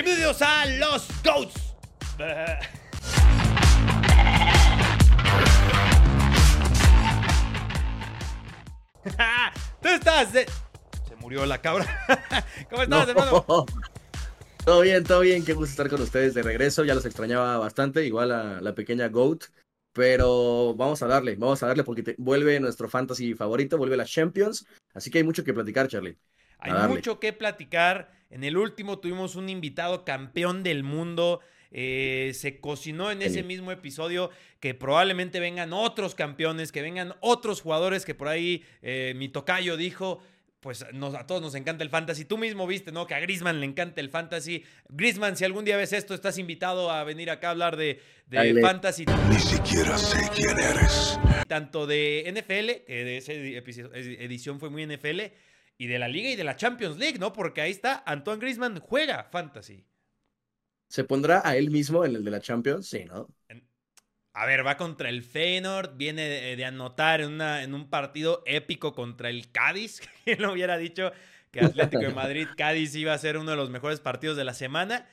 [0.00, 1.74] Bienvenidos a los GOATs.
[9.80, 10.32] Tú estás.
[10.32, 10.46] de-
[11.08, 11.86] Se murió la cabra.
[12.70, 13.10] ¿Cómo estás, No.
[13.12, 13.66] hermano?
[14.64, 15.44] Todo bien, todo bien.
[15.44, 16.84] Qué gusto estar con ustedes de regreso.
[16.84, 19.44] Ya los extrañaba bastante, igual a la pequeña Goat.
[19.92, 24.04] Pero vamos a darle, vamos a darle porque te- vuelve nuestro fantasy favorito, vuelve la
[24.04, 24.66] Champions.
[24.94, 26.18] Así que hay mucho que platicar, Charlie.
[26.58, 28.17] Hay mucho que platicar.
[28.30, 31.40] En el último tuvimos un invitado campeón del mundo.
[31.70, 37.60] Eh, se cocinó en ese mismo episodio que probablemente vengan otros campeones, que vengan otros
[37.60, 40.22] jugadores que por ahí eh, mi tocayo dijo.
[40.60, 42.24] Pues nos- a todos nos encanta el fantasy.
[42.24, 43.06] Tú mismo viste, ¿no?
[43.06, 44.64] Que a Grisman le encanta el fantasy.
[44.88, 48.60] Grisman, si algún día ves esto, estás invitado a venir acá a hablar de, de
[48.60, 51.16] fantasy Ni siquiera sé quién eres.
[51.46, 55.20] tanto de NFL, que de esa edición fue muy NFL,
[55.78, 57.32] y de la Liga y de la Champions League, ¿no?
[57.32, 59.86] Porque ahí está, Antoine Griezmann juega fantasy.
[60.88, 62.88] ¿Se pondrá a él mismo en el de la Champions?
[62.88, 63.28] Sí, ¿no?
[64.32, 68.42] A ver, va contra el Feyenoord, viene de, de anotar en, una, en un partido
[68.46, 70.00] épico contra el Cádiz.
[70.24, 71.12] ¿Quién lo hubiera dicho
[71.50, 74.54] que Atlético de Madrid, Cádiz iba a ser uno de los mejores partidos de la
[74.54, 75.08] semana?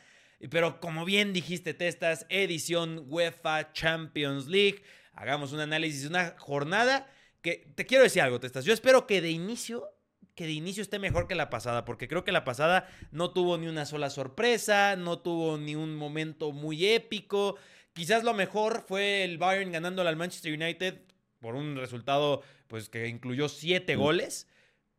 [0.52, 4.84] Pero como bien dijiste, Testas, edición UEFA Champions League.
[5.14, 7.08] Hagamos un análisis, una jornada
[7.42, 8.66] que te quiero decir algo, Testas.
[8.66, 9.90] Yo espero que de inicio,
[10.36, 13.58] que de inicio esté mejor que la pasada, porque creo que la pasada no tuvo
[13.58, 17.56] ni una sola sorpresa, no tuvo ni un momento muy épico.
[17.94, 21.00] Quizás lo mejor fue el Bayern ganándole al Manchester United
[21.40, 23.98] por un resultado pues que incluyó siete Mm.
[23.98, 24.48] goles.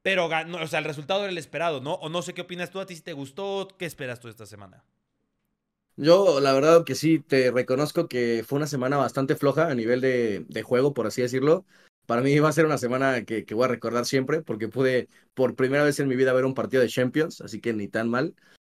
[0.03, 1.95] Pero ganó, o sea, el resultado era el esperado, ¿no?
[1.95, 4.47] O no sé qué opinas tú, a ti si te gustó, ¿qué esperas tú esta
[4.47, 4.85] semana?
[5.99, 10.03] Yo, la verdad que sí, te reconozco que fue una semana bastante floja a nivel
[10.03, 11.65] de, de juego, por así decirlo.
[12.07, 15.09] Para mí va a ser una semana que, que voy a recordar siempre, porque pude
[15.35, 18.09] por primera vez en mi vida ver un partido de Champions, así que ni tan
[18.09, 18.35] mal.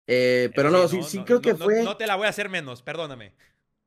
[0.06, 1.82] Eh, pero no, sí, sí creo que no- fue...
[1.84, 3.34] No te la voy a hacer menos, perdóname.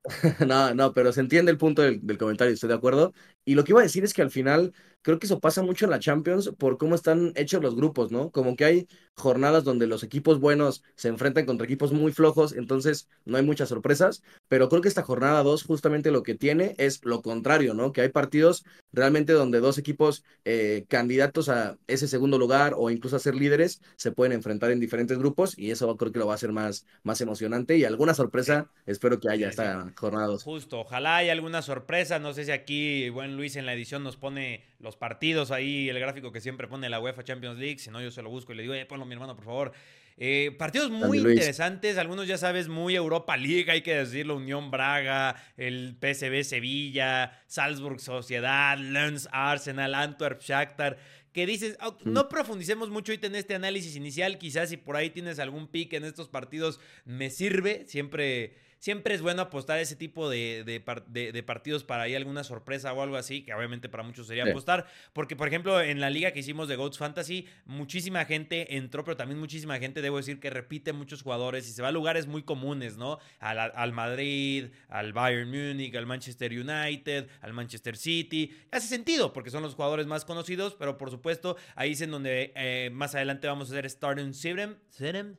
[0.47, 3.14] No, no, pero se entiende el punto del, del comentario, estoy de acuerdo.
[3.45, 5.85] Y lo que iba a decir es que al final creo que eso pasa mucho
[5.85, 8.31] en la Champions por cómo están hechos los grupos, ¿no?
[8.31, 13.07] Como que hay jornadas donde los equipos buenos se enfrentan contra equipos muy flojos, entonces
[13.25, 17.03] no hay muchas sorpresas, pero creo que esta jornada 2 justamente lo que tiene es
[17.03, 17.91] lo contrario, ¿no?
[17.91, 18.63] Que hay partidos
[18.94, 23.81] realmente donde dos equipos eh, candidatos a ese segundo lugar o incluso a ser líderes
[23.96, 26.85] se pueden enfrentar en diferentes grupos y eso creo que lo va a hacer más,
[27.03, 30.44] más emocionante y alguna sorpresa espero que haya esta jornada 2.
[30.44, 32.19] Justo, ojalá haya alguna sorpresa.
[32.19, 36.00] No sé si aquí, buen Luis, en la edición nos pone los partidos ahí, el
[36.00, 37.80] gráfico que siempre pone la UEFA Champions League.
[37.80, 39.72] Si no, yo se lo busco y le digo, eh, ponlo mi hermano, por favor.
[40.18, 45.36] Eh, partidos muy interesantes, algunos ya sabes, muy Europa League, hay que decirlo, Unión Braga,
[45.58, 50.97] el PSV Sevilla, Salzburg Sociedad, Lens Arsenal, Antwerp Shakhtar,
[51.34, 52.12] que dices, "Ah, Mm.
[52.12, 55.94] no profundicemos mucho ahorita en este análisis inicial, quizás si por ahí tienes algún pick
[55.94, 58.53] en estos partidos, me sirve, siempre...
[58.81, 62.44] Siempre es bueno apostar ese tipo de, de par- de- de partidos para ahí alguna
[62.44, 64.50] sorpresa o algo así, que obviamente para muchos sería Sí.
[64.50, 64.88] apostar.
[65.14, 69.16] Porque, por ejemplo, en la liga que hicimos de Goats Fantasy, muchísima gente entró, pero
[69.16, 72.41] también muchísima gente, debo decir, que repite muchos jugadores y se va a lugares muy
[72.41, 73.20] comunes, ¿no?
[73.40, 78.52] Al, al Madrid, al Bayern Múnich, al Manchester United, al Manchester City.
[78.72, 82.52] Hace sentido, porque son los jugadores más conocidos, pero por supuesto, ahí es en donde
[82.56, 85.38] eh, más adelante vamos a hacer Starting Seven.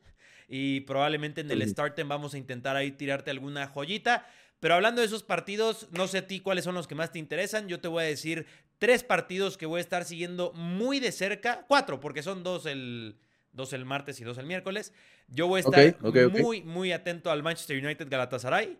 [0.55, 1.69] Y probablemente en el Ujú.
[1.71, 4.27] Starten vamos a intentar ahí tirarte alguna joyita.
[4.59, 7.17] Pero hablando de esos partidos, no sé a ti cuáles son los que más te
[7.17, 7.67] interesan.
[7.67, 8.45] Yo te voy a decir
[8.77, 11.65] tres partidos que voy a estar siguiendo muy de cerca.
[11.67, 13.15] Cuatro, porque son dos el,
[13.51, 14.93] dos el martes y dos el miércoles.
[15.27, 18.77] Yo voy a estar muy, muy atento al Manchester United Galatasaray.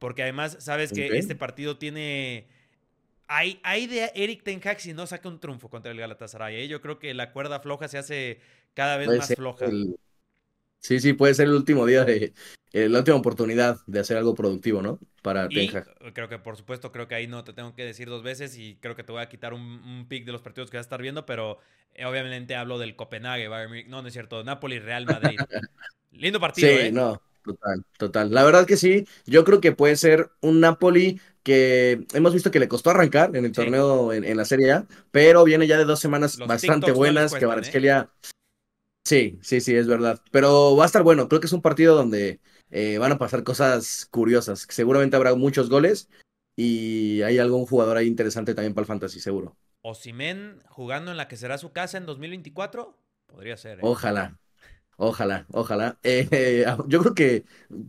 [0.00, 2.48] Porque además sabes que este partido tiene...
[3.28, 6.56] Hay, hay de Eric Ten Hag si no saca un triunfo contra el Galatasaray.
[6.62, 6.66] ¿eh?
[6.66, 8.40] Yo creo que la cuerda floja se hace
[8.74, 9.66] cada vez Puede más floja.
[9.66, 9.96] el-
[10.84, 12.34] Sí, sí, puede ser el último día de
[12.74, 14.98] eh, la última oportunidad de hacer algo productivo, ¿no?
[15.22, 16.12] Para Y Ten Hag.
[16.12, 18.76] creo que, por supuesto, creo que ahí no te tengo que decir dos veces y
[18.82, 20.88] creo que te voy a quitar un, un pick de los partidos que vas a
[20.88, 21.58] estar viendo, pero
[21.94, 25.38] eh, obviamente hablo del Copenhague, Bayern no, no es cierto, Napoli, Real Madrid.
[26.12, 26.92] Lindo partido, Sí, ¿eh?
[26.92, 28.34] no, total, total.
[28.34, 32.60] La verdad que sí, yo creo que puede ser un Napoli que hemos visto que
[32.60, 33.56] le costó arrancar en el Sí.
[33.56, 36.98] torneo en, en la Serie A, pero viene ya de dos semanas Los bastante TikToks
[36.98, 37.70] no buenas, que cuestan, ¿eh?
[39.04, 40.20] Sí, sí, sí, es verdad.
[40.30, 42.40] Pero va a estar bueno, creo que es un partido donde
[42.70, 44.66] eh, van a pasar cosas curiosas.
[44.70, 46.08] Seguramente habrá muchos goles
[46.56, 49.56] y hay algún jugador ahí interesante también para el Fantasy, seguro.
[49.82, 52.96] Osimen jugando en la que será su casa en 2024,
[53.26, 53.82] podría ser, ¿eh?
[53.82, 54.38] Ojalá,
[54.96, 55.98] ojalá, ojalá.
[56.02, 57.44] Eh, yo creo que,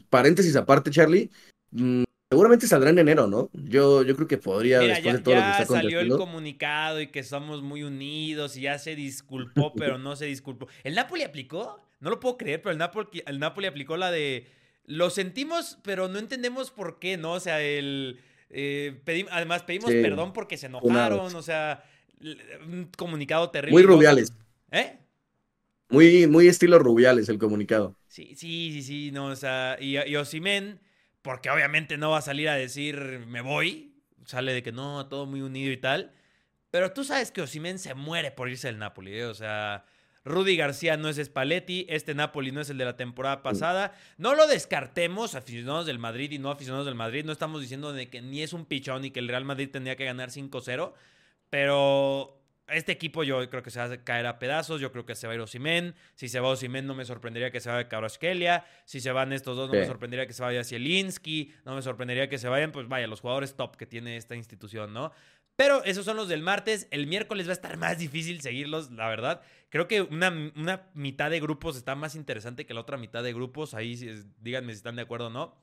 [0.09, 1.31] paréntesis aparte, Charlie,
[1.71, 3.49] mm, Seguramente saldrá en enero, ¿no?
[3.53, 5.99] Yo, yo creo que podría, Mira, después ya, de todo lo que ya está salió
[5.99, 10.67] el comunicado y que somos muy unidos y ya se disculpó, pero no se disculpó.
[10.83, 11.79] ¿El Napoli aplicó?
[11.99, 14.47] No lo puedo creer, pero el Napoli, el Napoli aplicó la de
[14.85, 17.33] lo sentimos, pero no entendemos por qué, ¿no?
[17.33, 18.19] O sea, el
[18.49, 19.01] eh,
[19.31, 21.83] además pedimos Sí, perdón porque se enojaron, o sea,
[22.65, 23.73] un comunicado terrible.
[23.73, 24.33] Muy Rubiales.
[24.71, 24.97] ¿Eh?
[25.89, 27.95] Muy, muy estilo Rubiales el comunicado.
[28.07, 30.79] Sí, sí, sí, sí, no, o sea, y, y Osimhen,
[31.25, 33.95] porque obviamente no va a salir a decir me voy,
[34.25, 36.11] sale de que no, todo muy unido y tal,
[36.69, 39.25] pero tú sabes que Osimhen se muere por irse del Napoli, ¿eh?
[39.25, 39.85] o sea,
[40.23, 44.35] Rudy García no es Spalletti, este Napoli no es el de la temporada pasada, no
[44.35, 48.21] lo descartemos, aficionados del Madrid y no aficionados del Madrid, no estamos diciendo de que
[48.21, 50.93] ni es un pichón y que el Real Madrid tendría que ganar 5-0,
[51.49, 54.81] pero este equipo yo creo que se va a caer a pedazos.
[54.81, 55.95] Yo creo que se va a ir Osimen.
[56.15, 58.65] Si se va Osimen, no me sorprendería que se vaya Kvaratskhelia.
[58.85, 61.53] Si se van estos dos, no me sorprendería que se vaya Zielinski.
[61.65, 64.93] No me sorprendería que se vayan, pues vaya, los jugadores top que tiene esta institución,
[64.93, 65.11] ¿no?
[65.55, 66.87] Pero esos son los del martes.
[66.91, 69.41] El miércoles va a estar más difícil seguirlos, la verdad.
[69.69, 73.33] Creo que una, una mitad de grupos está más interesante que la otra mitad de
[73.33, 73.73] grupos.
[73.73, 73.95] Ahí
[74.41, 75.55] díganme si están de acuerdo o no.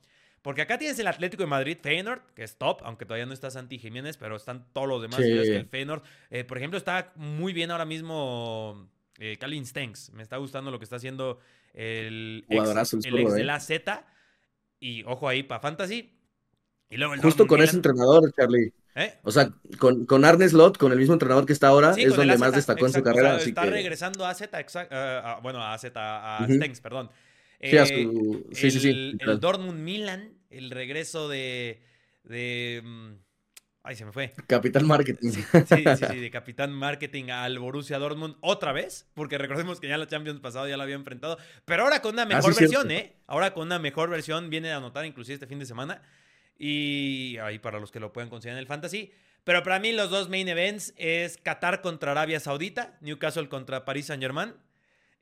[0.42, 3.50] Porque acá tienes el Atlético de Madrid, Feyenoord, que es top, aunque todavía no está
[3.50, 5.18] Santi Jiménez, pero están todos los demás.
[5.18, 5.22] Sí.
[5.24, 10.10] Que el Feyenoord, eh, por ejemplo, está muy bien ahora mismo eh, Calvin Stengs.
[10.12, 11.38] Me está gustando lo que está haciendo
[11.74, 13.36] el ex, el ex eh.
[13.36, 14.04] de la Z.
[14.80, 16.12] Y ojo ahí para Fantasy.
[16.90, 18.72] Y luego el Justo Dortmund con ese entrenador, Charlie.
[18.94, 19.14] ¿Eh?
[19.22, 19.48] O sea,
[19.78, 22.52] con, con Arne Slot, con el mismo entrenador que está ahora, Sí, es donde más
[22.52, 23.28] destacó en su o carrera.
[23.28, 26.44] sea, así está que, regresando a Z, eh, a- bueno, a Z, a.
[26.46, 27.10] Stengs, perdón.
[27.62, 29.40] Sí, Eh, su- sí, sí, sí, el, el.
[29.40, 31.80] Dortmund Milan, el regreso de.
[32.24, 33.12] de mm,
[33.84, 34.34] ay, se me fue.
[34.48, 35.30] Capitán Marketing.
[35.30, 39.96] Sí, sí, sí, de capitán marketing al Borussia Dortmund otra vez, porque recordemos que ya
[39.96, 42.88] la Champions pasado ya la había enfrentado, pero ahora con una mejor Ah, sí, versión,
[42.88, 43.06] cierto.
[43.08, 43.16] ¿eh?
[43.28, 46.02] Ahora con una mejor versión viene a anotar inclusive este fin de semana
[46.58, 49.12] y ahí para los que lo puedan considerar en el fantasy.
[49.44, 54.06] Pero para mí los dos main events es Qatar contra Arabia Saudita, Newcastle contra Paris
[54.06, 54.52] Saint-Germain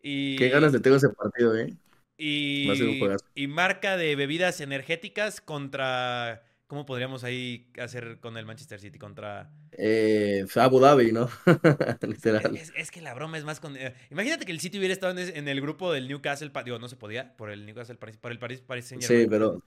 [0.02, 1.72] y Qué ganas de tengo ese partido, ¿eh?
[2.20, 3.24] Y, Va a ser un juegazo.
[3.34, 9.50] y marca de bebidas energéticas contra ¿cómo podríamos ahí hacer con el Manchester City contra
[9.72, 11.28] Eh, Abu Dhabi, ¿no?
[12.02, 12.56] Literal.
[12.56, 13.76] Es, es que la broma es más con.
[13.76, 16.52] eh, imagínate que el City hubiera estado en, el grupo del Newcastle.
[16.64, 19.62] Digo, no se podía por el Newcastle por el Paris, Paris Saint Sí, pero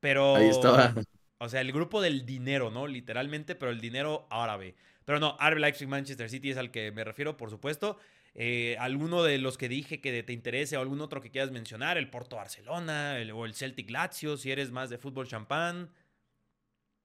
[0.00, 0.36] Pero.
[0.36, 0.94] ahí estaba.
[1.40, 2.86] O sea, el grupo del dinero, ¿no?
[2.86, 4.74] Literalmente, pero el dinero árabe.
[5.04, 7.98] Pero no, RB Leipzig Manchester City es al que me refiero, por supuesto.
[8.40, 11.98] Eh, alguno de los que dije que te interese o algún otro que quieras mencionar,
[11.98, 15.90] el Porto Barcelona el- o el Celtic Lazio, si eres más de fútbol champán.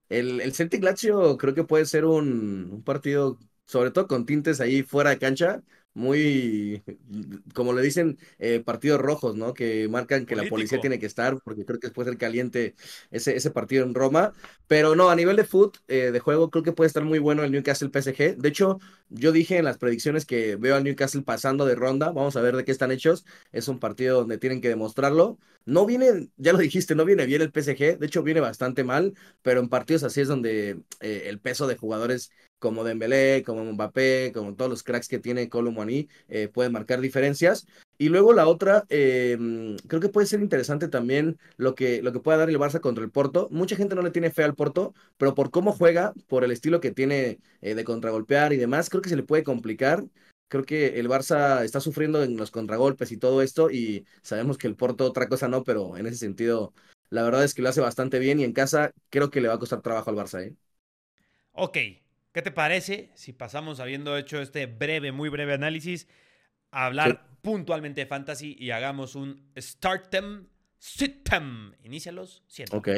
[0.10, 4.62] El, el Celtic Lazio creo que puede ser un, un partido, sobre todo con tintes
[4.62, 5.64] ahí fuera de cancha,
[5.94, 6.84] muy,
[7.54, 9.54] como le dicen, eh, partidos rojos, ¿no?
[9.54, 12.76] Que marcan que la policía tiene que estar, porque creo que puede ser caliente
[13.12, 14.34] ese, ese partido en Roma.
[14.68, 17.44] Pero no, a nivel de foot, eh, de juego, creo que puede estar muy bueno
[17.44, 18.38] el Newcastle PSG.
[18.38, 18.80] De hecho,
[19.10, 22.08] yo dije en las predicciones que veo al Newcastle pasando de ronda.
[22.12, 23.26] Vamos a ver de qué están hechos.
[23.52, 25.38] Es un partido donde tienen que demostrarlo.
[25.66, 27.98] No viene, ya lo dijiste, no viene bien el PSG.
[27.98, 31.78] De hecho, viene bastante mal pero en partidos así es donde eh, el peso de
[31.78, 32.32] jugadores
[32.64, 37.68] como Dembélé, como Mbappé, como todos los cracks que tiene Colomboani, eh, pueden marcar diferencias.
[37.98, 39.38] Y luego la otra, eh,
[39.90, 43.04] creo que puede ser interesante también lo que, lo que pueda dar el Barça contra
[43.04, 43.50] el Porto.
[43.52, 46.80] Mucha gente no le tiene fe al Porto, pero por cómo juega, por el estilo
[46.80, 50.06] que tiene eh, de contragolpear y demás, creo que se le puede complicar.
[50.48, 54.68] Creo que el Barça está sufriendo en los contragolpes y todo esto, y sabemos que
[54.68, 56.74] el Porto otra cosa no, pero en ese sentido
[57.10, 59.56] la verdad es que lo hace bastante bien y en casa creo que le va
[59.56, 60.56] a costar trabajo al Barça, ¿eh?
[61.52, 61.78] Ok,
[62.34, 66.08] ¿qué te parece si pasamos, habiendo hecho este breve, muy breve análisis,
[66.72, 70.48] a hablar puntualmente de fantasy y hagamos un Startem
[70.80, 71.74] Sitem?
[71.84, 72.76] Inícialos, siento.
[72.76, 72.90] Ok.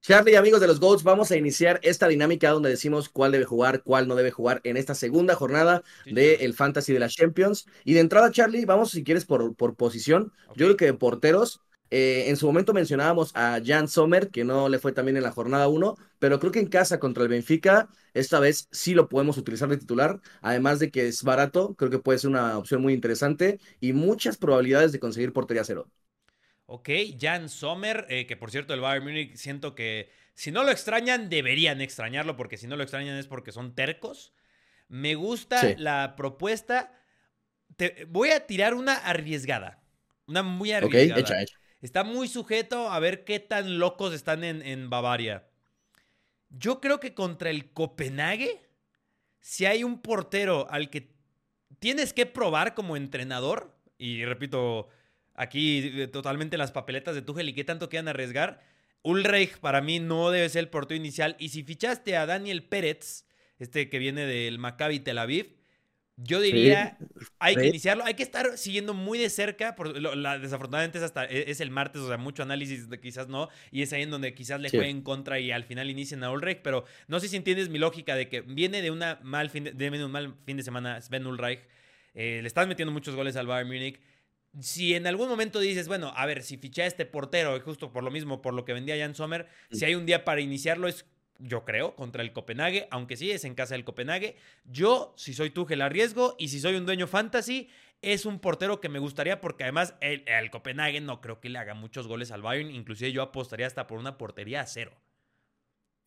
[0.00, 3.84] Charlie, amigos de los GOATs, vamos a iniciar esta dinámica donde decimos cuál debe jugar,
[3.84, 6.54] cuál no debe jugar en esta segunda jornada Sí, del.
[6.54, 7.66] Fantasy de la Champions.
[7.84, 10.32] Y de entrada, Charlie, vamos si quieres por, por posición.
[10.56, 11.60] Yo creo que de porteros,
[11.92, 15.32] eh, en su momento mencionábamos a Jan Sommer, que no le fue también en la
[15.32, 19.38] jornada 1, pero creo que en casa contra el Benfica, esta vez sí lo podemos
[19.38, 22.94] utilizar de titular, además de que es barato, creo que puede ser una opción muy
[22.94, 25.88] interesante y muchas probabilidades de conseguir portería cero.
[26.66, 26.88] Ok,
[27.20, 31.28] Jan Sommer, eh, que por cierto el Bayern Múnich siento que si no lo extrañan,
[31.28, 34.32] deberían extrañarlo, porque si no lo extrañan es porque son tercos.
[34.88, 35.76] Me gusta Sí.
[35.76, 36.92] la propuesta.
[37.76, 39.82] Te, voy a tirar una arriesgada.
[40.26, 41.16] Una muy Ok, arriesgada.
[41.16, 41.56] hecha, hecha.
[41.82, 45.48] Está muy sujeto a ver qué tan locos están en, Bavaria.
[46.48, 48.62] Yo creo que contra el Copenhague,
[49.40, 51.12] si hay un portero al que
[51.80, 54.90] tienes que probar como entrenador, y repito,
[55.34, 58.62] aquí eh, totalmente las papeletas de Tuchel y qué tanto quieran arriesgar.
[59.02, 61.34] Ulreich para mí no debe ser el portero inicial.
[61.40, 63.26] Y si fichaste a Daniel Pérez,
[63.58, 65.56] este que viene del Maccabi Tel Aviv,
[66.24, 66.98] yo diría,
[67.38, 71.24] hay que iniciarlo, hay que estar siguiendo muy de cerca, por, la, desafortunadamente es, hasta,
[71.24, 74.10] e, es, el martes, o sea, mucho análisis de quizás no, y es ahí en
[74.10, 77.28] donde quizás le jueguen en contra y al final inicien a Ulreich, pero no sé
[77.28, 80.34] si entiendes mi lógica de que viene de, una mal fin de, de un mal
[80.44, 81.60] fin de semana Sven Ulreich,
[82.14, 84.00] eh, le estás metiendo muchos goles al Bayern Múnich,
[84.60, 88.04] si en algún momento dices, bueno, a ver, si fiché a este portero, justo por
[88.04, 91.06] lo mismo, por lo que vendía Jan Sommer, si hay un día para iniciarlo, es
[91.38, 94.36] yo creo, contra el Copenhague, aunque sí es en casa del Copenhague.
[94.64, 97.68] Yo, si soy tú, la arriesgo y si soy un dueño fantasy,
[98.02, 101.58] es un portero que me gustaría porque además el, el, Copenhague no creo que le
[101.58, 104.92] haga muchos goles al Bayern, inclusive yo apostaría hasta por una portería a cero.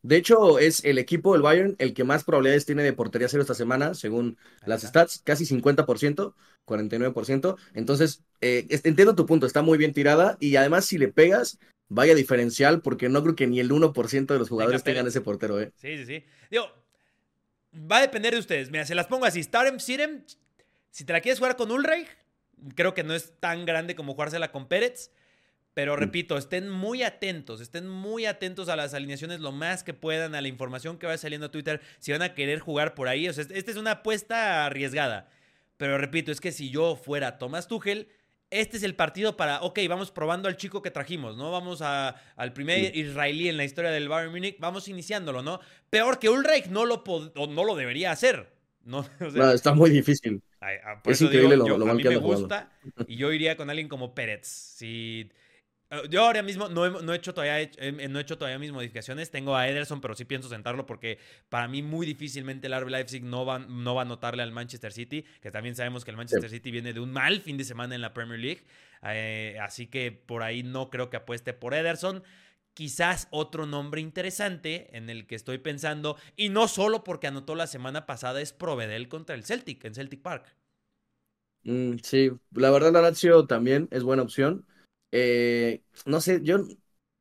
[0.05, 3.41] De hecho, es el equipo del Bayern el que más probabilidades tiene de portería cero
[3.41, 6.35] esta semana, según las stats, casi 50%,
[6.67, 7.57] 49%.
[7.73, 11.57] Entonces, eh, entiendo tu punto, está muy bien tirada y además si le pegas,
[11.89, 15.59] vaya diferencial, porque no creo que ni el 1% de los jugadores tengan ese portero,
[15.59, 15.71] ¿eh?
[15.75, 16.23] Sí, sí, sí.
[16.49, 16.71] Digo,
[17.73, 18.71] va a depender de ustedes.
[18.71, 19.41] Mira, se las pongo así.
[19.43, 20.23] Starem, Sirem,
[20.91, 22.07] si te la quieres jugar con Ulreich,
[22.75, 25.11] creo que no es tan grande como jugársela con Pérez.
[25.73, 25.99] Pero mm.
[25.99, 30.41] repito, estén muy atentos, estén muy atentos a las alineaciones lo más que puedan, a
[30.41, 33.27] la información que va saliendo a Twitter, si van a querer jugar por ahí.
[33.27, 35.29] O sea, esta es una apuesta arriesgada.
[35.77, 38.07] Pero repito, es que si yo fuera Thomas Tuchel,
[38.61, 41.51] este es el partido para, ok, vamos probando al chico que trajimos, ¿no?
[41.51, 45.59] Vamos a, al primer israelí en la historia del Bayern Munich, vamos iniciándolo, ¿no?
[45.89, 47.03] Peor que Ulreich no lo,
[47.35, 48.53] no lo debería hacer.
[48.83, 49.05] No,
[49.53, 50.41] está muy difícil.
[51.05, 52.71] es increíble lo, lo, a mí me gusta
[53.07, 54.47] y yo iría con alguien como Pérez.
[54.47, 55.29] Si
[56.09, 57.69] yo ahora mismo no he, no he hecho todavía
[58.09, 59.29] no he hecho todavía mis modificaciones.
[59.31, 63.23] Tengo a Ederson, pero sí pienso sentarlo porque para mí muy difícilmente el RB Leipzig
[63.23, 66.49] no va, no va a notarle al Manchester City, que también sabemos que el Manchester
[66.49, 68.63] City viene de un mal fin de semana en la Premier League.
[69.03, 72.23] Eh, así que por ahí no creo que apueste por Ederson.
[72.73, 77.67] Quizás otro nombre interesante en el que estoy pensando, y no solo porque anotó la
[77.67, 80.53] semana pasada, es Provedel contra el Celtic en Celtic Park.
[81.63, 84.65] Mm, sí, la verdad la Lazio también es buena opción.
[85.17, 86.57] Eh, no sé, yo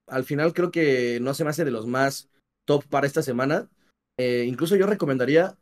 [0.09, 2.29] al final creo que no se me hace de los más
[2.65, 3.71] top para esta semana.
[4.17, 5.57] Eh, incluso yo recomendaría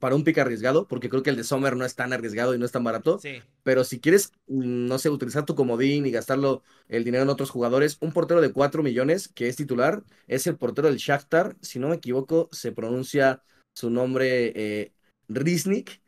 [0.00, 2.58] para un pick arriesgado, porque creo que el de Sommer no es tan arriesgado y
[2.58, 3.20] no es tan barato.
[3.62, 7.50] Pero si quieres, mm, no sé, utilizar tu comodín y gastarlo el dinero en otros
[7.50, 11.56] jugadores, un portero de 4 millones que es titular es el portero del Shakhtar.
[11.60, 14.92] Si no me equivoco, se pronuncia su nombre eh,
[15.28, 16.02] Riznik.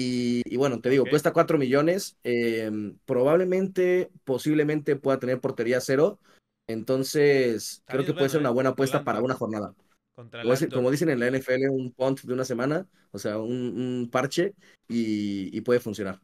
[0.00, 2.16] Y, bueno, te digo, cuesta 4 millones.
[2.22, 6.20] Em, probablemente, posiblemente pueda tener portería cero.
[6.68, 9.74] Entonces, creo que puede ser una buena apuesta para una jornada.
[10.14, 14.54] Como, dicen en la NFL, un punt de una semana, o sea, un, parche
[14.88, 16.20] y, puede funcionar.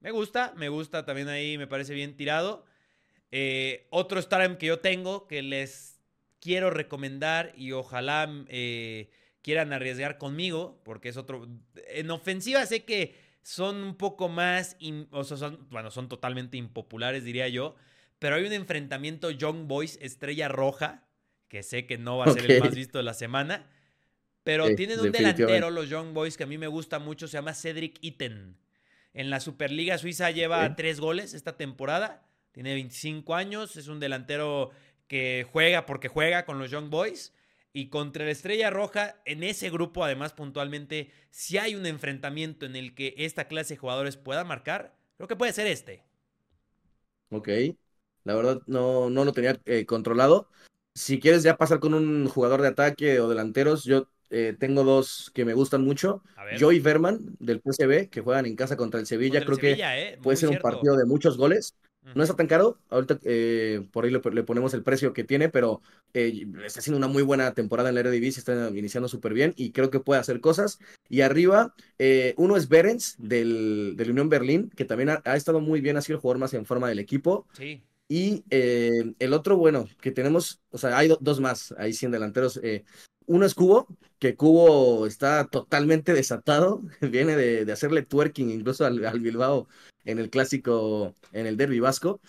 [0.00, 2.64] Me gusta, me gusta también ahí, me parece bien tirado.
[3.30, 6.00] Eh, otro Starem que yo tengo que les
[6.40, 9.10] quiero recomendar y ojalá eh,
[9.48, 11.48] quieran arriesgar conmigo, porque es otro.
[11.86, 14.76] En ofensiva sé que son un poco más,
[15.10, 17.74] o sea, son, bueno, son totalmente impopulares, diría yo,
[18.18, 21.08] pero hay un enfrentamiento Young Boys Estrella Roja,
[21.48, 23.70] que sé que no va a ser el más visto de la semana,
[24.42, 27.54] pero tienen un delantero, los Young Boys, que a mí me gusta mucho, se llama
[27.54, 28.58] Cedric Itten.
[29.14, 34.72] En la Superliga Suiza lleva tres goles esta temporada, tiene 25 años, es un delantero
[35.06, 37.32] que juega porque juega con los Young Boys
[37.78, 42.74] y contra la Estrella Roja, en ese grupo, además, puntualmente, si hay un enfrentamiento en
[42.74, 46.02] el que esta clase de jugadores pueda marcar, creo que puede ser este.
[47.30, 47.48] Ok.
[48.24, 50.48] La verdad, no, no lo tenía eh, controlado.
[50.92, 55.30] Si quieres ya pasar con un jugador de ataque o delanteros, yo eh, tengo dos
[55.32, 56.24] que me gustan mucho.
[56.58, 59.44] Joey Verman, del PSV, que juegan en casa contra el Sevilla.
[59.44, 61.76] creo que eh, puede ser un partido de muchos goles.
[62.14, 65.82] No está tan caro, ahorita eh, por ahí le, ponemos el precio que tiene, pero
[66.14, 69.72] eh, está haciendo una muy buena temporada en la Eredivisie, está iniciando súper bien y
[69.72, 70.78] creo que puede hacer cosas.
[71.08, 75.80] Y arriba, eh, uno es Berens del, del, Unión Berlín, que también ha, estado muy
[75.80, 77.46] bien, ha sido el jugador más en forma del equipo.
[77.52, 77.82] Sí.
[78.08, 82.58] Y el otro, bueno, que tenemos, o sea, hay dos más ahí 100 delanteros.
[83.28, 83.86] Uno es Cubo,
[84.18, 89.68] que Cubo está totalmente desatado, viene de, hacerle twerking incluso al, al Bilbao
[90.04, 92.20] en el clásico, en el derby vasco.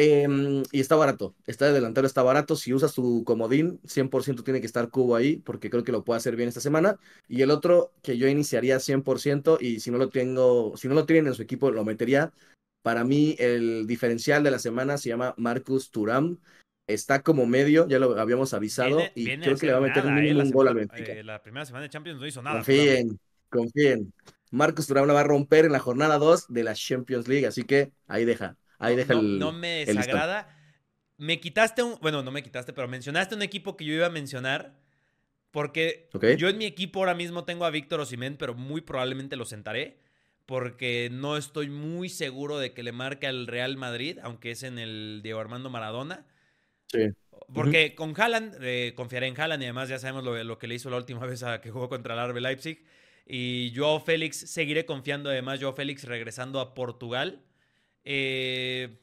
[0.00, 2.54] Em, y está barato, está de delantero, está barato.
[2.54, 6.18] Si usas tu comodín, 100% tiene que estar Cubo ahí, porque creo que lo puede
[6.18, 7.00] hacer bien esta semana.
[7.26, 11.04] Y el otro que yo iniciaría 100%, y si no lo tengo, si no lo
[11.04, 12.32] tienen en su equipo, lo metería.
[12.82, 16.38] Para mí, el diferencial de la semana se llama Marcus Turam.
[16.88, 20.18] Está como medio, ya lo habíamos avisado, y creo que le va a meter un,
[20.18, 21.12] eh, gol al Benfica.
[21.12, 22.56] Eh, la primera semana de Champions no hizo nada.
[22.56, 24.12] Confíen, confíen.
[24.50, 27.64] Marcos Thuram la va a romper en la jornada 2 de la Champions League, así
[27.64, 30.48] que ahí deja, ahí deja no, el no me desagrada.
[31.18, 31.98] Me quitaste un.
[32.00, 34.74] Bueno, no me quitaste, pero mencionaste un equipo que yo iba a mencionar.
[35.50, 39.44] Porque yo en mi equipo ahora mismo tengo a Víctor Osimhen, pero muy probablemente lo
[39.44, 39.98] sentaré.
[40.46, 44.78] Porque no estoy muy seguro de que le marque al Real Madrid, aunque es en
[44.78, 46.26] el Diego Armando Maradona.
[46.88, 47.10] Sí.
[47.54, 50.74] Porque con Haaland, eh, confiaré en Haaland y además ya sabemos lo, lo que le
[50.74, 52.84] hizo la última vez a que jugó contra el RB Leipzig.
[53.26, 57.42] Y Joao Félix, seguiré confiando además Joao Félix regresando a Portugal.
[58.04, 58.96] Eh,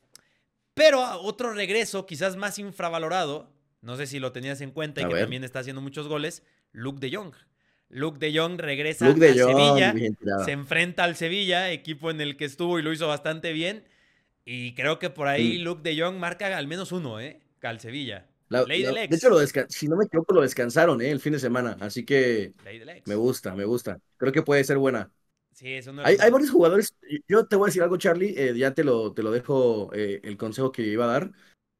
[0.73, 3.49] pero otro regreso, quizás más infravalorado,
[3.81, 5.23] no sé si lo tenías en cuenta y A que ver.
[5.23, 7.33] también está haciendo muchos goles, Luke de Jong.
[7.89, 9.93] Luke de Jong regresa Luke de a Jong, Sevilla,
[10.43, 13.85] se enfrenta al Sevilla, equipo en el que estuvo y lo hizo bastante bien.
[14.43, 15.63] Y creo que por ahí Mm.
[15.63, 17.39] Luke de Jong marca al menos uno, ¿eh?
[17.65, 18.27] Al Sevilla.
[18.49, 19.09] La- Ley la- del ex.
[19.09, 21.11] de hecho, lo si no me equivoco, lo descansaron ¿eh?
[21.11, 23.07] el fin de semana, así que Ley del ex.
[23.07, 23.99] me gusta, me gusta.
[24.17, 25.11] Creo que puede ser buena.
[25.51, 26.93] Sí, es uno de Hay, hay varios jugadores.
[27.27, 28.35] Yo te voy a decir algo, Charlie.
[28.37, 31.31] eh, ya te lo, te lo dejo eh, el consejo que iba a dar.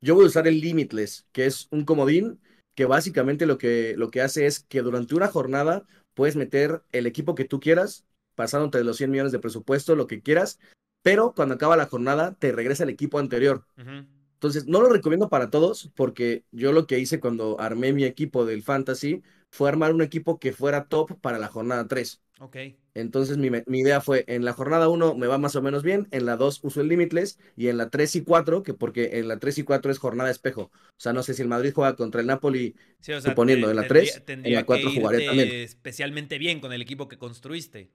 [0.02, 2.40] Yo voy a usar el Limitless, que es un comodín
[2.76, 7.06] que básicamente lo que, lo que hace es que durante una jornada puedes meter el
[7.06, 10.60] equipo que tú quieras, pasando entre los 100 millones de presupuesto, lo que quieras,
[11.02, 13.66] pero cuando acaba la jornada te regresa el equipo anterior.
[13.78, 14.06] Ujú.
[14.36, 18.46] Entonces, no lo recomiendo para todos porque yo lo que hice cuando armé mi equipo
[18.46, 22.22] del Fantasy fue armar un equipo que fuera top para la jornada 3.
[22.40, 22.58] Ok.
[22.94, 26.08] Entonces mi, mi idea fue, en la jornada 1 me va más o menos bien,
[26.12, 29.28] en la 2 uso el Limitless y en la 3 y 4, que porque en
[29.28, 30.64] la 3 y 4 es jornada espejo.
[30.64, 33.68] O sea, no sé si el Madrid juega contra el Napoli, Sí, o sea, Suponiendo,
[33.68, 35.50] te- en la tendría- 3, en la 4 que jugaré también.
[35.52, 37.92] especialmente bien con el equipo que construiste.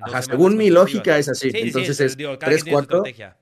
[0.00, 1.50] Ajá, según mi lógica es así.
[1.50, 3.38] Sí, sí, Entonces es- es digo, cada 3, quien tiene su 4, estrategia.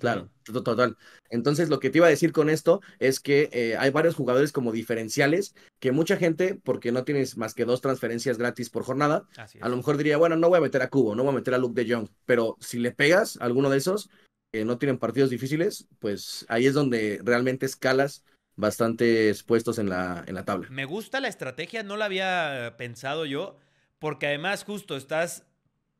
[0.00, 0.96] Claro, to- total.
[1.30, 4.50] Entonces, lo que te iba a decir con esto es que eh, hay varios jugadores
[4.52, 9.28] como diferenciales que mucha gente, porque no tienes más que dos transferencias gratis por jornada,
[9.60, 11.54] a lo mejor diría, bueno, no voy a meter a Cubo, no voy a meter
[11.54, 14.10] a Luke de Jong, pero si le pegas a alguno de esos
[14.52, 18.24] que no tienen partidos difíciles, pues ahí es donde realmente escalas
[18.56, 20.68] bastantes puestos en la, en la tabla.
[20.70, 23.56] Me gusta la estrategia, no la había pensado yo,
[23.98, 25.44] porque además justo estás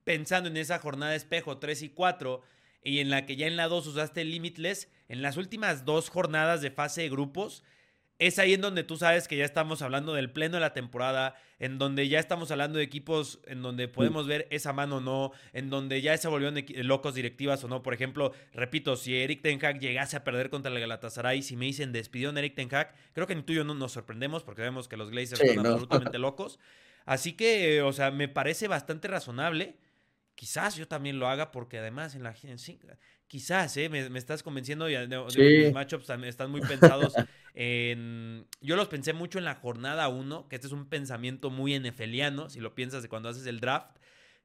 [0.04, 2.42] pensando en esa jornada espejo 3 y 4
[2.82, 6.62] y en la que ya en la 2 usaste Limitless, en las últimas dos jornadas
[6.62, 7.62] de fase de grupos,
[8.20, 11.34] es ahí en donde tú sabes que ya estamos hablando del pleno de la temporada,
[11.58, 15.32] en donde ya estamos hablando de equipos en donde podemos ver esa mano o no,
[15.54, 17.82] en donde ya se volvieron locos directivas o no.
[17.82, 21.64] Por ejemplo, repito, si Eric Ten Hag llegase a perder contra el Galatasaray, si me
[21.64, 24.44] dicen despidió a Eric Ten Hag, creo que ni tú y yo no nos sorprendemos
[24.44, 25.62] porque vemos que los Glazers Sí, no.
[25.62, 26.58] absolutamente locos.
[27.06, 29.78] Así que, o sea, me parece bastante razonable.
[30.40, 32.78] Quizás yo también lo haga porque además en la sí,
[33.26, 33.90] quizás, ¿eh?
[33.90, 35.38] Me, me estás convenciendo y digo, Sí.
[35.38, 37.12] mis matchups están muy pensados
[37.54, 38.46] en...
[38.62, 42.48] Yo los pensé mucho en la jornada 1, que este es un pensamiento muy nefeliano,
[42.48, 43.98] si lo piensas de cuando haces el draft,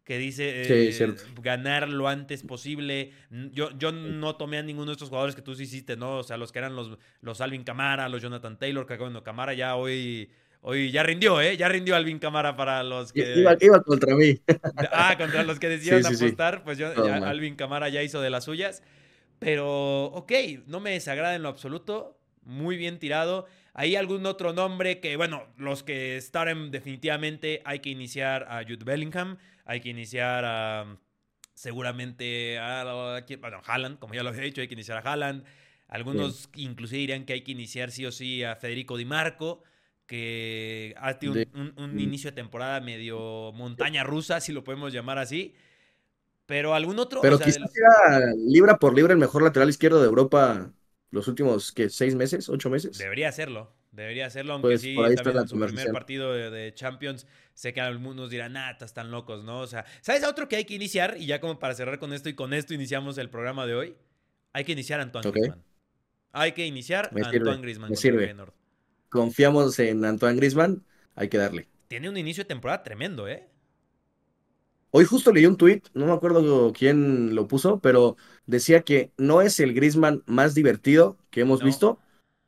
[0.03, 3.13] que dice eh, ganar lo antes posible.
[3.53, 6.17] Yo, yo no tomé a ninguno de estos jugadores que tú sí hiciste, ¿no?
[6.17, 9.53] O sea, los que eran los, los Alvin Camara, los Jonathan Taylor, que bueno, Camara
[9.53, 10.29] ya hoy...
[10.67, 11.57] Hoy ya rindió, ¿eh?
[11.57, 13.39] Ya rindió Alvin Camara para los que...
[13.39, 14.39] Iba, iba contra mí.
[14.91, 16.25] Ah, contra los que decidieron Sí, sí, sí.
[16.25, 17.17] apostar, pues yo, ya.
[17.17, 18.81] Alvin Camara ya hizo de las suyas.
[19.39, 20.31] Pero, ok,
[20.67, 22.17] no me desagrada en lo absoluto.
[22.43, 23.45] Muy bien tirado.
[23.73, 28.85] ¿Hay algún otro nombre que, bueno, los que están definitivamente hay que iniciar a Jude
[28.85, 30.97] Bellingham, hay que iniciar a
[31.53, 35.43] seguramente a, a- bueno, Haaland, como ya lo había dicho, hay que iniciar a Haaland.
[35.87, 39.63] Algunos inclusive dirían que hay que iniciar sí o sí a Federico Di Marco,
[40.07, 41.99] que ha tenido un, un- un mm.
[41.99, 45.55] inicio de temporada medio montaña rusa, si lo podemos llamar así.
[46.45, 47.59] Pero algún otro, Pero o sea, quizás
[48.37, 50.71] libra por libra el mejor lateral izquierdo de Europa
[51.11, 51.89] los últimos, ¿qué?
[51.89, 52.49] ¿Seis meses?
[52.49, 52.97] ¿Ocho meses?
[52.97, 56.33] Debería hacerlo, debería hacerlo, aunque Pues, sí, por ahí está también en su primer partido
[56.33, 59.61] de, de Champions, sé que algunos dirán, ah, están locos, ¿no?
[59.61, 61.15] O sea, ¿sabes a otro que hay que iniciar?
[61.17, 63.95] Y ya como para cerrar con esto y con esto iniciamos el programa de hoy,
[64.53, 65.35] hay que iniciar a Antoine Ok.
[65.35, 65.63] Griezmann.
[66.33, 67.89] Hay que iniciar a Antoine Griezmann.
[67.91, 68.35] me sirve.
[69.09, 70.83] Confiamos en Antoine Griezmann,
[71.15, 71.69] hay que darle.
[71.87, 73.47] Tiene un inicio de temporada tremendo, ¿eh?
[74.91, 78.15] Hoy justo leí un tuit, no me acuerdo quién lo puso, pero
[78.45, 81.65] decía que no es el Griezmann más divertido que hemos No.
[81.65, 81.99] visto,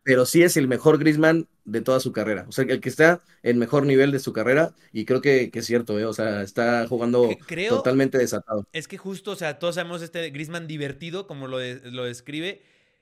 [0.04, 2.46] pero sí es el mejor Griezmann de toda su carrera.
[2.48, 5.60] O sea, el que está en mejor nivel de su carrera, y creo que, que
[5.60, 6.06] es cierto, ¿eh?
[6.06, 8.66] O sea, está jugando Creo, totalmente desatado.
[8.72, 12.62] Es que justo, o sea, todos sabemos este Griezmann divertido, como lo, de- lo describe,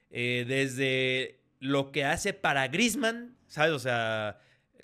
[0.10, 3.74] eh, desde lo que hace para Griezmann, ¿sabes?
[3.74, 4.38] O sea,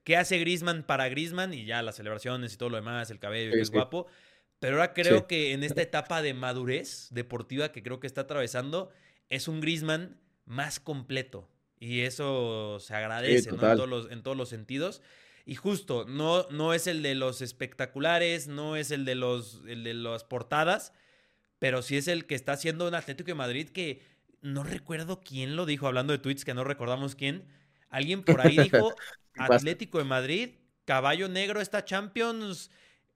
[0.04, 3.52] qué hace Griezmann para Griezmann y ya las celebraciones y todo lo demás, el cabello,
[3.52, 3.74] Sí, que es sí.
[3.74, 4.08] guapo.
[4.60, 5.26] Pero ahora creo Sí.
[5.28, 8.92] que en esta etapa de madurez deportiva que creo que está atravesando,
[9.30, 11.48] es un Griezmann más completo.
[11.80, 13.56] Y eso se agradece, ¿no?
[13.56, 13.78] En total.
[13.78, 15.02] todos, los, en todos los sentidos.
[15.46, 19.84] Y justo, no, no es el de los espectaculares, no es el de, los, el
[19.84, 20.94] de las portadas,
[21.58, 24.04] pero sí es el que está haciendo un Atlético de Madrid que
[24.42, 27.46] no recuerdo quién lo dijo, hablando de tweets que no recordamos quién.
[27.92, 28.96] Alguien por ahí dijo
[29.36, 30.50] Atlético de Madrid,
[30.86, 32.72] caballo negro esta Champions,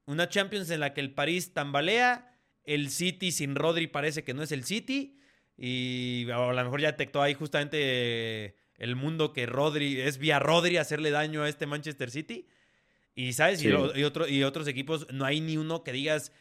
[0.06, 4.44] una Champions en la que el París tambalea, el City sin Rodri parece que no
[4.44, 5.18] es el City
[5.58, 10.78] y a lo mejor ya detectó ahí justamente el mundo que Rodri es vía Rodri
[10.78, 12.48] hacerle daño a este Manchester City.
[13.16, 16.34] Y sabes, y, y, y otros equipos, no hay ni uno que digas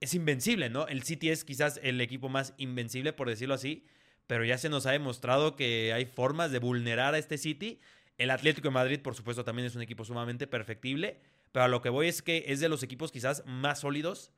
[0.00, 0.86] es invencible, ¿no?
[0.86, 3.84] El City es quizás el equipo más invencible, por decirlo así,
[4.28, 7.80] pero ya se nos ha demostrado que hay formas de vulnerar a este City.
[8.18, 11.18] El Atlético de Madrid, por supuesto, también es un equipo sumamente perfectible,
[11.50, 14.30] pero a lo que voy es que es de los equipos quizás más sólidos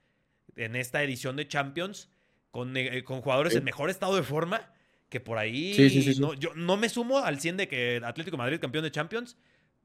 [0.55, 2.09] en esta edición de Champions,
[2.53, 4.72] con, eh, con jugadores en mejor estado de forma,
[5.09, 5.76] que por ahí
[6.20, 9.37] no, yo no me sumo al 100 de que Atlético de Madrid campeón de Champions,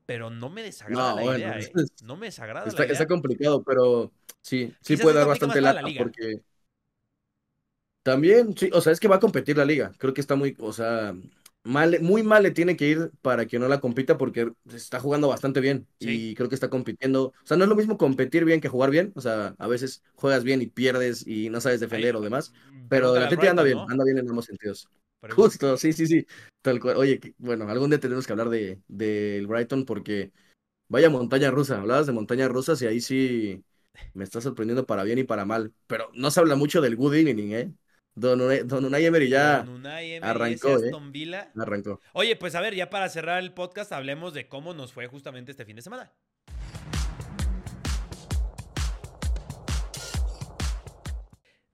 [0.06, 1.72] pero no me desagrada la idea, ¿eh?
[2.04, 2.94] No me desagrada está, la idea.
[2.94, 6.41] Está complicado, pero sí, sí puede dar bastante lata porque
[8.06, 9.91] también, sí, o sea, es que va a competir la liga.
[9.98, 11.15] Creo que está muy, o sea,
[11.63, 15.28] mal, muy mal le tiene que ir para que no la compita porque está jugando
[15.28, 17.30] bastante bien y creo que está compitiendo.
[17.30, 19.12] O sea, no es lo mismo competir bien que jugar bien.
[19.15, 22.54] O sea, a veces juegas bien y pierdes y no sabes defender o demás.
[22.89, 24.88] Pero la gente anda bien, anda bien en ambos sentidos.
[25.32, 26.28] Justo, sí, sí, sí.
[26.62, 26.98] Tal cual.
[26.98, 30.32] Oye, bueno, algún día tenemos que hablar de del Brighton porque
[30.89, 31.82] vaya montaña rusa.
[31.82, 33.63] Hablabas de montañas rusas y ahí sí
[34.13, 35.74] me está sorprendiendo para bien y para mal.
[35.88, 37.74] Pero no se habla mucho del good evening, ¿eh?
[38.15, 39.65] Don Unai, Emery ya
[40.21, 40.91] arrancó, ¿eh?
[41.58, 41.99] Arrancó.
[42.13, 45.51] Oye, pues a ver, ya para cerrar el podcast, hablemos de cómo nos fue justamente
[45.51, 46.13] este fin de semana.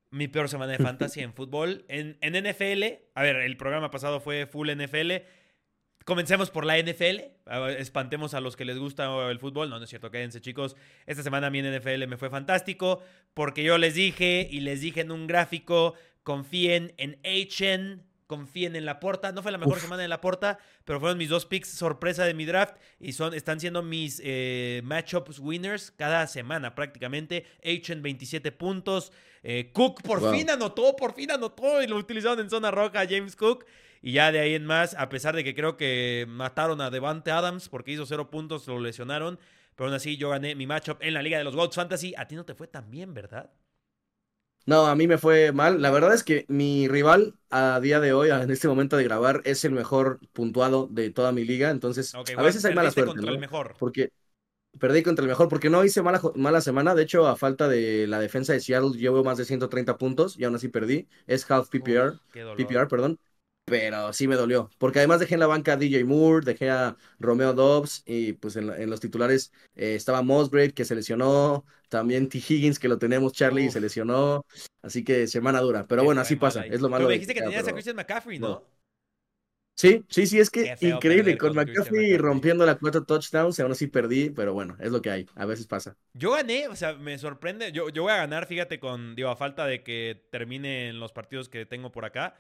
[0.10, 1.86] Mi peor semana de fantasy en fútbol.
[1.88, 5.12] En, en NFL, a ver, el programa pasado fue full NFL.
[6.06, 7.19] Comencemos por la NFL.
[7.77, 9.69] Espantemos a los que les gusta el fútbol.
[9.69, 10.75] No, no es cierto, quédense chicos.
[11.06, 13.04] Esta semana a mí en NFL me fue fantástico
[13.36, 18.86] porque yo les dije y les dije en un gráfico confíen en Hn, confíen en
[18.86, 19.31] la porta.
[19.31, 22.34] No fue la mejor semana en la porta, pero fueron mis dos picks sorpresa de
[22.34, 27.45] mi draft y son, están siendo mis eh, matchups winners cada semana prácticamente.
[27.63, 29.12] Hn 27 puntos.
[29.43, 33.36] Eh, Cook por fin anotó, por fin anotó y lo utilizaron en zona roja James
[33.36, 33.65] Cook.
[34.01, 37.31] Y ya de ahí en más, a pesar de que creo que mataron a Devante
[37.31, 39.39] Adams porque hizo cero puntos, lo lesionaron.
[39.75, 42.13] Pero aún así yo gané mi matchup en la Liga de los Goats Fantasy.
[42.17, 43.51] A ti no te fue tan bien, ¿verdad?
[44.65, 45.82] No, a mí me fue mal.
[45.82, 49.41] La verdad es que mi rival a día de hoy, en este momento de grabar,
[49.45, 51.69] es el mejor puntuado de toda mi liga.
[51.69, 53.13] Entonces, a veces hay mala suerte.
[53.13, 53.76] contra el mejor.
[53.80, 54.12] Porque
[54.80, 56.95] perdí contra el mejor, porque no hice mala, mala semana.
[56.95, 60.43] De hecho, a falta de la defensa de Seattle, llevo más de 130 puntos y
[60.43, 61.08] aún así perdí.
[61.28, 63.19] Es half PPR, PPR, perdón
[63.71, 66.97] pero sí me dolió, porque además dejé en la banca a DJ Moore, dejé a
[67.19, 72.39] Romeo Dobbs y pues en, los titulares eh, estaba Mosgrave que se lesionó, también T.
[72.39, 74.45] Higgins que lo tenemos, Charlie se lesionó,
[74.81, 77.03] así que semana dura, pero bueno, así pasa, es lo malo.
[77.03, 78.62] Pero me dijiste que tenías a Christian McCaffrey, ¿no?
[79.73, 84.31] Sí, sí, sí, es que increíble, con, McCaffrey rompiendo la cuatro touchdowns, aún así perdí,
[84.31, 85.95] pero bueno, es lo que hay, a veces pasa.
[86.13, 89.38] Yo gané, o sea, me sorprende, yo, yo voy a ganar, fíjate, con, digo, a
[89.38, 92.36] falta de que terminen los partidos que tengo por acá,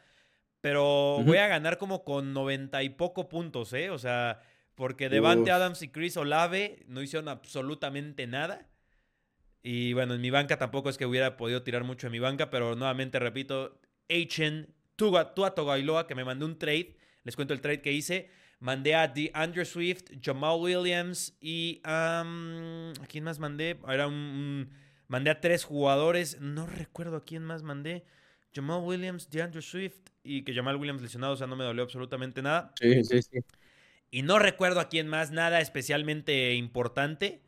[0.61, 3.89] pero voy a ganar como con noventa y poco puntos, ¿eh?
[3.89, 4.41] O sea,
[4.75, 8.69] porque Devante Adams y Chris Olave no hicieron absolutamente nada.
[9.63, 12.49] Y bueno, en mi banca tampoco es que hubiera podido tirar mucho en mi banca,
[12.49, 16.97] pero nuevamente repito, Hn, Tua, Tua Togailoa, que me mandó un trade.
[17.23, 18.29] Les cuento el trade que hice.
[18.59, 22.23] Mandé a Andrew Swift, Jamal Williams y ¿a
[23.07, 23.79] quién más mandé?
[23.87, 24.69] Era un,
[25.07, 26.39] mandé a tres jugadores.
[26.39, 28.03] No recuerdo a quién más mandé.
[28.53, 32.41] Jamal Williams, DeAndre Swift y que Jamal Williams lesionado, o sea, no me dolió absolutamente
[32.41, 32.73] nada.
[32.79, 33.39] Sí, sí, sí.
[34.11, 37.41] Y no recuerdo a quién más, nada especialmente importante.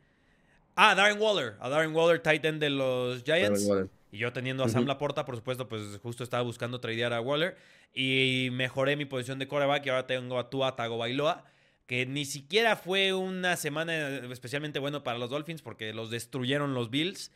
[0.76, 3.70] Ah, Darren Waller, a Darren Waller, tight end de los Giants.
[4.10, 7.56] Y yo teniendo a Sam Laporta, por supuesto, pues justo estaba buscando tradear a Waller.
[7.92, 11.44] Y mejoré mi posición de coreback y ahora tengo a Tua Tagovailoa,
[11.86, 16.90] que ni siquiera fue una semana especialmente bueno para los Dolphins porque los destruyeron los
[16.90, 17.30] Bills.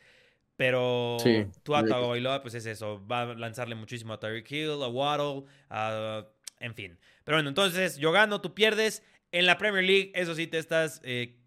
[0.59, 3.01] Pero sí, Tua Tagovailoa, pues es eso.
[3.07, 6.27] Va a lanzarle muchísimo a Tyreek Hill, a Waddle, a,
[6.59, 6.99] en fin.
[7.23, 9.01] Pero bueno, entonces yo gano, tú pierdes.
[9.31, 10.99] En la Premier League, eso sí, te estás.
[11.05, 11.37] Eh,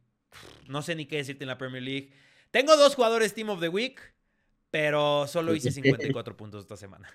[0.66, 2.10] no sé ni qué decirte en la Premier League.
[2.52, 4.00] Tengo dos jugadores Team of the Week,
[4.70, 7.06] pero solo hice 54 puntos esta semana.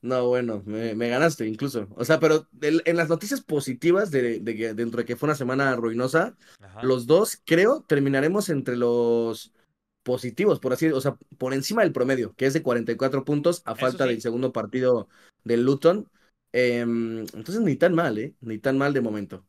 [0.00, 1.88] No, bueno, me, ganaste incluso.
[1.96, 5.76] O sea, pero en las noticias positivas de, de, dentro de que fue una semana
[5.76, 6.38] ruinosa,
[6.80, 9.52] los dos creo terminaremos entre los
[10.02, 13.62] positivos, por así decirlo, o sea, por encima del promedio, que es de 44 puntos
[13.64, 15.08] a falta del segundo partido
[15.44, 16.08] del Luton.
[16.52, 18.34] Em, entonces, ni tan mal, ¿eh?
[18.40, 19.44] Ni tan mal de momento.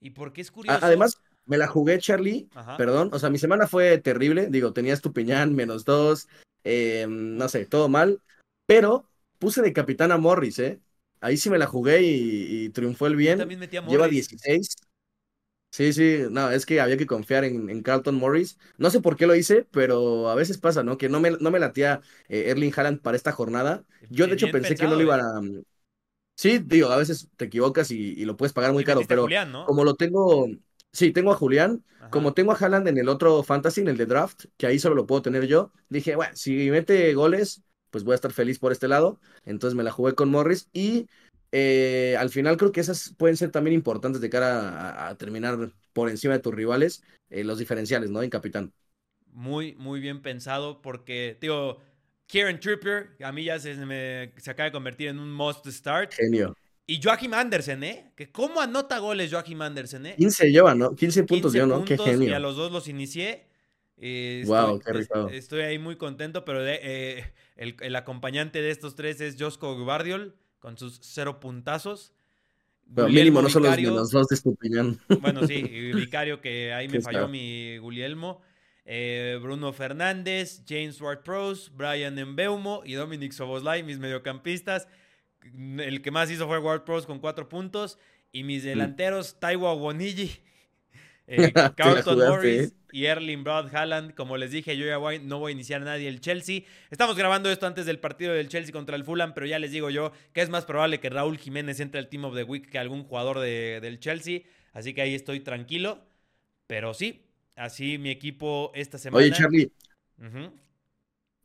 [0.00, 0.78] Y porque es curioso.
[0.82, 2.76] además, Me la jugué, Charlie, Ajá.
[2.76, 3.10] perdón.
[3.12, 4.48] O sea, mi semana fue terrible.
[4.50, 6.28] Digo, tenías tu Peñán menos dos,
[6.64, 8.20] eh, no sé, todo mal.
[8.66, 10.80] Pero puse de capitán a Morris, ¿eh?
[11.20, 13.38] Ahí sí me la jugué y, y triunfó el bien.
[13.38, 14.28] Lleva Morris.
[14.28, 14.76] 16.
[15.76, 18.56] Sí, sí, no, es que había que confiar en, en Carlton Morris.
[18.78, 20.96] No sé por qué lo hice, pero a veces pasa, ¿no?
[20.96, 23.84] Que no me, no me latía eh, Erling Haaland para esta jornada.
[24.08, 25.02] Yo, de hecho, pensé que no lo ¿eh?
[25.02, 25.42] iban a.
[26.34, 29.52] Sí, digo, a veces te equivocas y, y lo puedes pagar muy caro, pero Julián,
[29.52, 29.66] ¿no?
[29.66, 30.48] como lo tengo.
[30.92, 31.84] Sí, tengo a Julián.
[31.98, 32.08] Ajá.
[32.08, 34.94] Como tengo a Haaland en el otro Fantasy, en el de Draft, que ahí solo
[34.94, 38.72] lo puedo tener yo, dije, bueno, si mete goles, pues voy a estar feliz por
[38.72, 39.20] este lado.
[39.44, 41.06] Entonces me la jugué con Morris y
[41.58, 45.72] eh, al final creo que esas pueden ser también importantes de cara a, a terminar
[45.92, 48.22] por encima de tus rivales, eh, los diferenciales, ¿no?
[48.22, 48.72] En capitán.
[49.32, 51.80] Muy, muy bien pensado porque, digo,
[52.26, 56.12] Kieran Trippier, a mí ya se, me, se acaba de convertir en un must start.
[56.14, 56.54] Genio.
[56.86, 58.12] Y Joachim Andersen, ¿eh?
[58.14, 60.14] Que cómo anota goles Joachim Andersen, ¿eh?
[60.16, 60.94] 15 lleva, ¿no?
[60.94, 61.84] 15 puntos 15 yo, ¿no?
[61.84, 62.38] Qué puntos, Y a genio.
[62.38, 63.46] los dos los inicié.
[63.98, 68.70] Eh, estoy, qué es- estoy ahí muy contento, pero de- eh, el, el acompañante de
[68.70, 72.12] estos tres es Josko Guardiol con sus cero puntazos.
[72.94, 75.00] Pero Guglielmo mínimo no son los Vicario, menos dos de Estupiñán.
[75.20, 75.62] Bueno, sí,
[75.94, 77.28] Vicario, que ahí me falló está.
[77.30, 78.40] mi Guglielmo.
[78.84, 84.86] Eh, Bruno Fernández, James Ward-Prowse, Brian Mbeumo y Dominic Soboslai, mis mediocampistas.
[85.78, 87.98] El que más hizo fue Ward-Prowse con cuatro puntos.
[88.30, 88.66] Y mis Mm.
[88.66, 90.40] delanteros, Taiwo Bonigi,
[91.26, 94.14] eh, Carlton Morris y Erling Broad Haaland.
[94.14, 96.62] Como les dije, yo ya voy- no voy a iniciar a nadie el Chelsea.
[96.90, 99.90] Estamos grabando esto antes del partido del Chelsea contra el Fulham, pero ya les digo
[99.90, 102.78] yo que es más probable que Raúl Jiménez entre al Team of the Week que
[102.78, 104.40] algún jugador de- del Chelsea.
[104.72, 106.00] Así que ahí estoy tranquilo.
[106.66, 107.22] Pero sí,
[107.56, 109.18] así mi equipo esta semana.
[109.26, 109.72] Oye, Charlie,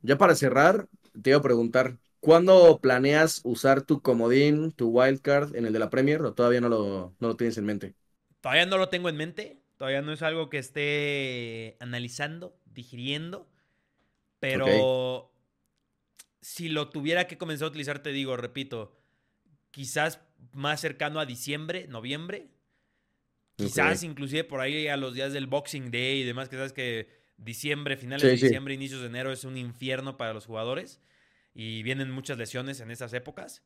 [0.02, 0.88] ya para cerrar,
[1.22, 5.90] te iba a preguntar, ¿cuándo planeas usar tu comodín, tu wildcard en el de la
[5.90, 7.96] Premier o todavía no lo, no lo tienes en mente?
[8.42, 9.61] Todavía no lo tengo en mente.
[9.82, 13.50] Todavía no es algo que esté analizando, digiriendo.
[14.40, 15.34] Pero
[16.40, 18.96] si lo tuviera que comenzar a utilizar, te digo, repito,
[19.72, 20.22] quizás
[20.54, 22.50] más cercano a diciembre, noviembre.
[23.56, 24.12] Quizás Ok.
[24.12, 27.98] inclusive por ahí a los días del Boxing Day y demás, que sabes que diciembre,
[27.98, 28.44] finales Sí, de sí.
[28.44, 31.02] diciembre, inicios de enero es un infierno para los jugadores.
[31.56, 33.64] Y vienen muchas lesiones en esas épocas.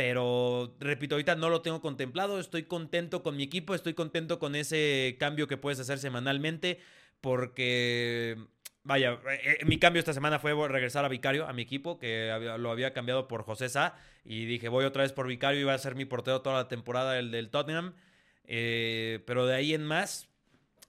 [0.00, 2.40] Pero, repito, ahorita no lo tengo contemplado.
[2.40, 6.80] Estoy contento con mi equipo, estoy contento con ese cambio que puedes hacer semanalmente.
[7.20, 8.38] Porque,
[8.82, 12.34] vaya, eh, eh, mi cambio esta semana fue regresar a Vicario, a mi equipo, que
[12.58, 13.94] lo había cambiado por José Sá.
[14.24, 16.68] Y dije, voy otra vez por Vicario y va a ser mi portero toda la
[16.68, 17.92] temporada, el del Tottenham.
[18.44, 20.30] Eh, pero de ahí en más,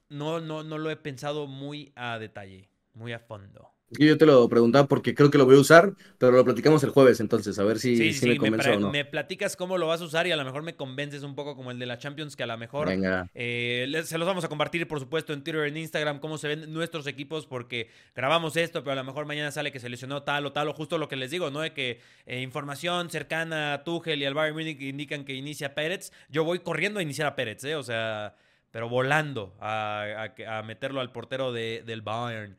[0.08, 3.74] no, no, no lo he pensado muy a detalle, muy a fondo.
[4.00, 6.92] Yo te lo preguntaba porque creo que lo voy a usar, pero lo platicamos el
[6.92, 8.92] jueves, entonces, a ver si, Sí, si sí, me me, convence pra- o no.
[8.92, 11.56] me platicas cómo lo vas a usar y a lo mejor me convences un poco
[11.58, 13.02] como el de la Champions, que a lo mejor
[13.34, 16.72] eh, se los vamos a compartir, por supuesto, en Twitter, en Instagram, cómo se ven
[16.74, 20.46] nuestros equipos, porque grabamos esto, pero a lo mejor mañana sale que se lesionó tal
[20.46, 21.60] o tal, o justo lo que les digo, ¿no?
[21.60, 26.14] De que eh, información cercana a Tuchel y al Bayern Munich indican que inicia Pérez.
[26.30, 27.76] Yo voy corriendo a iniciar a Pérez, ¿eh?
[27.76, 28.36] O sea,
[28.72, 32.58] pero volando a, a- a meterlo al portero de- del Bayern.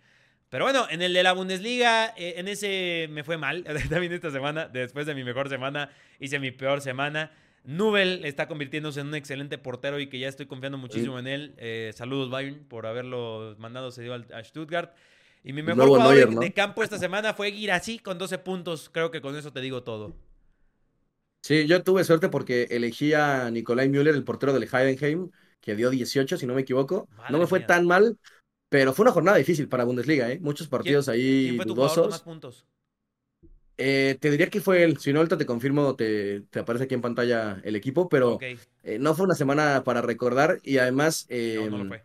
[0.52, 3.64] Pero bueno, en el de la Bundesliga, eh, en ese me fue mal.
[3.90, 7.32] También esta semana, después de mi mejor semana, hice mi peor semana.
[7.64, 11.54] Nubel está convirtiéndose en un excelente portero y que ya estoy confiando muchísimo en él.
[11.56, 14.94] Eh, saludos, Bayern, por haberlo mandado cedido al- a Stuttgart.
[15.42, 16.40] Y mi mejor jugador Neuer, de, ¿no?
[16.42, 18.90] de campo esta semana fue Girassi con 12 puntos.
[18.92, 20.14] Creo que con eso te digo todo.
[21.42, 25.90] Sí, yo tuve suerte porque elegí a Nicolai Müller, el portero del Heidenheim, que dio
[25.90, 27.08] 18, si no me equivoco.
[27.16, 27.66] Madre no me fue mía.
[27.66, 28.16] tan mal,
[28.72, 30.40] pero fue una jornada difícil para Bundesliga, ¿eh?
[30.40, 32.24] Muchos partidos ahí ¿Quién fue tu jugador con más dudosos.
[32.24, 32.66] puntos?
[33.78, 36.94] Eh, te diría que fue él, si no, ahorita te confirmo, te, te aparece aquí
[36.94, 38.38] en pantalla el equipo, pero
[38.82, 42.04] eh, no fue una semana para recordar y además eh, no, no lo fue.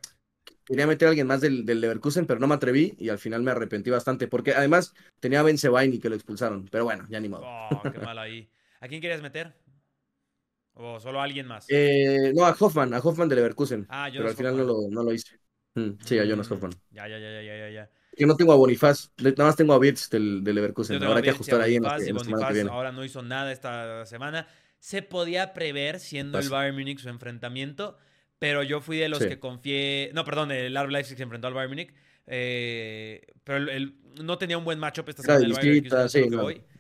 [0.66, 3.44] quería meter a alguien más del, del Leverkusen, pero no me atreví y al final
[3.44, 7.20] me arrepentí bastante, porque además tenía a Ben Sebaini que lo expulsaron, pero bueno, ya
[7.20, 7.52] ni modo.
[7.70, 8.50] Oh, qué mal ahí.
[8.80, 9.54] ¿A quién querías meter?
[10.74, 11.66] ¿O solo a alguien más?
[11.70, 15.04] Eh, no, a Hoffman, a Hoffman de Leverkusen, ah, pero al final no lo, no
[15.04, 15.40] lo hice.
[16.06, 16.72] Sí, a Jonas Hoffman.
[16.92, 17.90] Ya, ya, ya, ya, ya, ya.
[18.16, 21.00] Que no tengo a Bonifaz, nada más tengo a Wirtz del, del Leverkusen.
[21.00, 22.70] Yo Habrá que ajustar ahí en la, en la semana que viene.
[22.72, 24.48] ahora no hizo nada esta semana.
[24.80, 27.98] Se podía prever, siendo el Bayern Múnich su enfrentamiento,
[28.40, 29.28] pero yo fui de los Sí.
[29.28, 30.12] que confié...
[30.14, 31.94] No, perdón, el RB Leipzig se enfrentó al Bayern Múnich,
[32.28, 36.26] eh, pero el- el- no tenía un buen matchup esta semana de el Bayern, sí,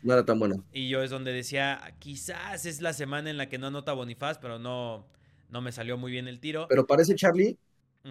[0.03, 0.63] no era tan bueno.
[0.73, 4.39] Y yo es donde decía, quizás es la semana en la que no anota Bonifaz,
[4.39, 5.07] pero no,
[5.49, 6.65] no me salió muy bien el tiro.
[6.67, 7.57] Pero parece, Charlie,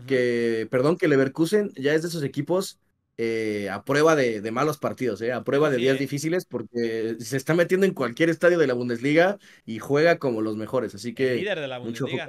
[0.05, 2.79] Que, perdón, que Leverkusen ya es de esos equipos
[3.17, 7.17] eh, a prueba de, de malos partidos, eh, a prueba de sí, días difíciles, porque
[7.19, 10.95] se está metiendo en cualquier estadio de la Bundesliga y juega como los mejores.
[10.95, 12.29] Así El que líder de la Bundesliga.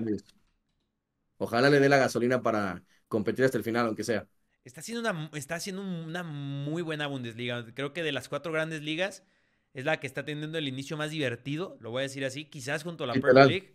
[1.38, 4.28] Ojalá le dé la gasolina para competir hasta el final, aunque sea.
[4.66, 7.66] Está haciendo una, está haciendo una muy buena Bundesliga.
[7.74, 9.24] Creo que de las cuatro grandes ligas
[9.74, 12.84] es la que está teniendo el inicio más divertido, lo voy a decir así, quizás
[12.84, 13.74] junto a la Premier League,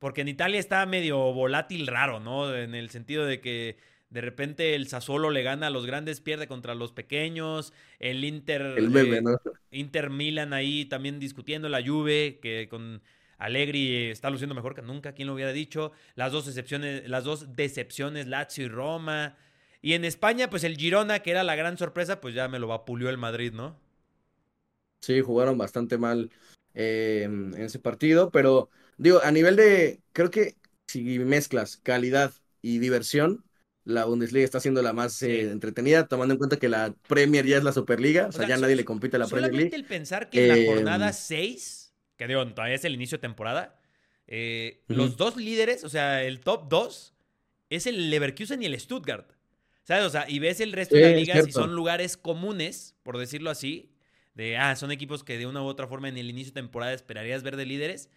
[0.00, 2.52] porque en Italia está medio volátil raro, ¿no?
[2.56, 3.76] En el sentido de que
[4.08, 8.62] de repente el Sassuolo le gana a los grandes, pierde contra los pequeños, el Inter
[8.76, 9.22] el eh,
[9.70, 13.02] Inter Milan ahí también discutiendo la Juve que con
[13.38, 15.92] Allegri está luciendo mejor que nunca, quién lo hubiera dicho.
[16.14, 19.36] Las dos excepciones, las dos decepciones Lazio y Roma.
[19.82, 22.68] Y en España, pues el Girona, que era la gran sorpresa, pues ya me lo
[22.68, 23.78] vapuleó el Madrid, ¿no?
[25.00, 26.30] Sí, jugaron bastante mal
[26.74, 28.68] eh, en ese partido, pero
[29.00, 32.32] digo, a nivel de, creo que si mezclas calidad
[32.62, 33.44] y diversión,
[33.84, 37.56] la Bundesliga está siendo la más eh, entretenida, tomando en cuenta que la Premier ya
[37.56, 39.74] es la Superliga, o, sea, ya nadie le compite a la Premier League.
[39.74, 43.22] el pensar que en la jornada 6, em, que digo, todavía es el inicio de
[43.22, 43.80] temporada,
[44.26, 47.14] eh, los dos líderes, o sea, el top 2,
[47.70, 49.32] es el Leverkusen y el Stuttgart.
[49.82, 50.04] ¿Sabes?
[50.04, 53.50] O sea, y ves el resto de las ligas y son lugares comunes, por decirlo
[53.50, 53.90] así,
[54.34, 56.92] de, ah, son equipos que de una u otra forma en el inicio de temporada
[56.92, 58.08] esperarías ver de líderes,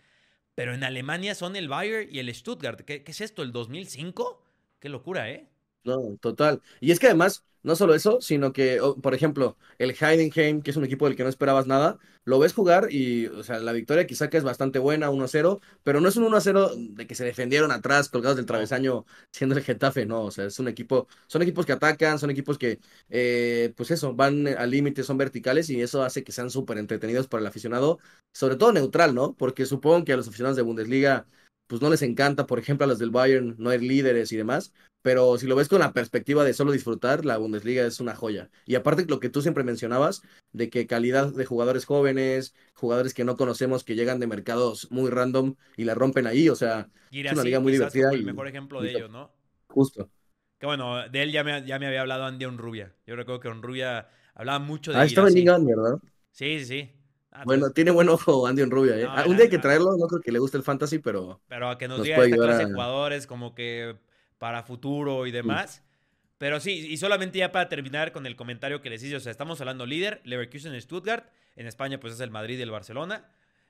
[0.55, 2.81] pero en Alemania son el Bayern y el Stuttgart.
[2.81, 4.43] ¿Qué, qué es esto, el 2005?
[4.79, 5.47] Qué locura, ¿eh?
[5.83, 6.61] No, total.
[6.79, 10.77] Y es que además, no solo eso, sino que, por ejemplo, el Heidenheim, que es
[10.77, 14.07] un equipo del que no esperabas nada, lo ves jugar y, o sea, la victoria
[14.07, 17.71] quizá que es bastante buena, 1-0, pero no es un 1-0 de que se defendieron
[17.71, 21.65] atrás, colgados del travesaño, siendo el Getafe, no, o sea, es un equipo, son equipos
[21.65, 26.03] que atacan, son equipos que, eh, pues eso, van al límite, son verticales y eso
[26.03, 27.99] hace que sean súper entretenidos para el aficionado,
[28.33, 29.33] sobre todo neutral, ¿no?
[29.35, 31.27] Porque supongo que a los aficionados de Bundesliga
[31.67, 34.73] pues no les encanta, por ejemplo, a los del Bayern no hay líderes y demás,
[35.03, 38.49] pero si lo ves con la perspectiva de solo disfrutar, la Bundesliga es una joya.
[38.65, 43.25] Y aparte lo que tú siempre mencionabas, de que calidad de jugadores jóvenes, jugadores que
[43.25, 47.33] no conocemos, que llegan de mercados muy random y la rompen ahí, o sea, es
[47.33, 48.11] una liga muy divertida.
[48.11, 49.31] el mejor ejemplo de ello, ¿no?
[49.67, 50.09] Justo.
[50.57, 52.95] Que bueno, de él ya me, ya me había hablado Andy Onrubia.
[53.05, 55.99] Yo recuerdo que Onrubia hablaba mucho de Ah, estaba en Liga, ¿verdad?
[56.31, 56.91] Sí, sí, sí.
[57.35, 59.07] Ah, bueno, tiene buen ojo Andy Rubia, ¿eh?
[59.09, 61.41] Ah, un día hay que traerlo, no creo que le guste el fantasy, pero.
[61.47, 63.97] Pero a que nos, diga esta clase de jugadores como que
[64.43, 65.81] para futuro y demás.
[66.37, 69.31] Pero sí, y solamente ya para terminar con el comentario que les hice, o sea,
[69.31, 73.25] estamos hablando líder, Leverkusen Stuttgart, en España pues es el Madrid y el Barcelona,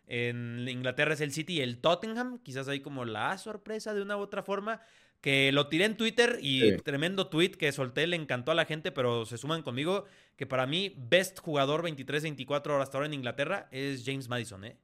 [0.08, 4.18] en Inglaterra es el City y el Tottenham, quizás ahí como la sorpresa de una
[4.18, 4.82] u otra forma,
[5.22, 8.92] que lo tiré en Twitter y tremendo tweet que solté, le encantó a la gente,
[8.92, 10.06] pero se suman conmigo,
[10.38, 14.76] que para mí, best jugador 23-24 horas hasta ahora en Inglaterra es James Madison, ¿eh?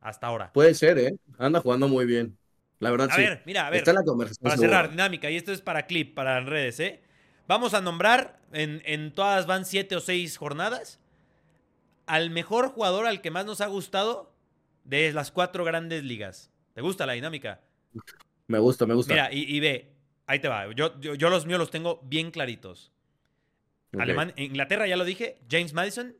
[0.00, 0.52] Hasta ahora.
[0.52, 1.16] Puede ser, ¿eh?
[1.38, 2.36] Anda jugando muy bien.
[2.78, 3.78] La verdad, a ver, mira, a ver.
[3.78, 7.00] Está la conversación para cerrar, dinámica, y esto es para clip, para redes, ¿eh?
[7.48, 11.00] Vamos a nombrar, en, en todas van siete o seis jornadas,
[12.06, 14.32] al mejor jugador al que más nos ha gustado
[14.84, 16.50] de las cuatro grandes ligas.
[16.74, 17.60] ¿Te gusta la dinámica?
[18.46, 19.12] Me gusta, me gusta.
[19.12, 19.92] Mira, y, ve,
[20.26, 20.72] ahí te va.
[20.72, 22.92] Yo, yo, los míos los tengo bien claritos.
[24.36, 25.38] Inglaterra, ya lo dije.
[25.50, 26.14] James Madison.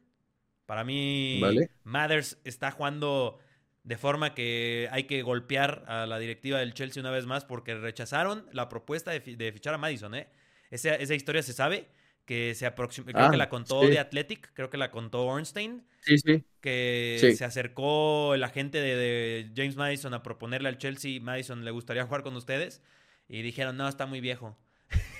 [0.64, 1.40] Para mí,
[1.84, 3.38] Mathers está jugando
[3.87, 7.77] de forma que hay que golpear a la directiva del Chelsea una vez más porque
[7.77, 10.16] rechazaron la propuesta de, fichar a Madison.
[10.16, 10.27] ¿eh?
[10.72, 11.87] Esa, esa historia se sabe
[12.25, 15.87] que se aproximó, creo que ah, la contó de Athletic, creo que la contó Ornstein.
[16.01, 16.42] Sí, sí.
[16.61, 22.05] Que se acercó el agente de, James Madison a proponerle al Chelsea, Madison le gustaría
[22.05, 22.83] jugar con ustedes.
[23.29, 24.59] Y dijeron, no, está muy viejo.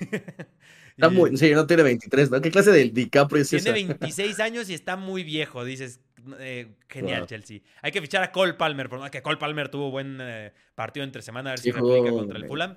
[0.01, 2.41] Está muy, sí, no tiene 23, ¿no?
[2.41, 6.01] ¿Qué clase de DiCaprio es Tiene 26 años y está muy viejo, dices.
[6.39, 7.61] Eh, genial, Chelsea.
[7.83, 11.23] Hay que fichar a Cole Palmer, por que Cole Palmer tuvo buen eh, partido entre
[11.23, 12.77] semana, a ver si replica contra el Fulham.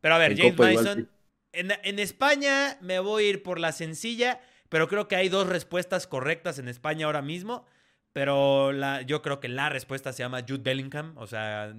[0.00, 1.08] Pero a ver, James Madison
[1.56, 6.06] en, España me voy a ir por la sencilla, pero creo que hay dos respuestas
[6.06, 7.64] correctas en España ahora mismo.
[8.12, 11.12] Pero la, yo creo que la respuesta se llama Jude Bellingham.
[11.18, 11.74] O sea,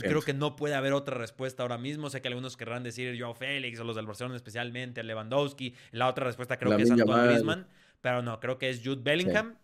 [0.00, 2.08] creo que no puede haber otra respuesta ahora mismo.
[2.08, 5.74] Sé que algunos querrán decir Joao Félix o los del Barcelona especialmente, Lewandowski.
[5.90, 7.66] La otra respuesta creo que es Antoine Griezmann.
[8.00, 9.58] Pero no, creo que es Jude Bellingham.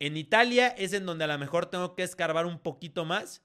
[0.00, 3.42] En Italia es en donde a lo mejor tengo que escarbar un poquito más.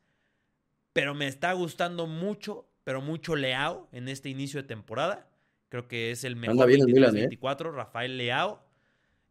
[0.94, 5.28] Pero me está gustando mucho pero mucho Leao en este inicio de temporada.
[5.70, 7.72] Creo que es el mejor 23-24, ¿eh?
[7.72, 8.63] Rafael Leao,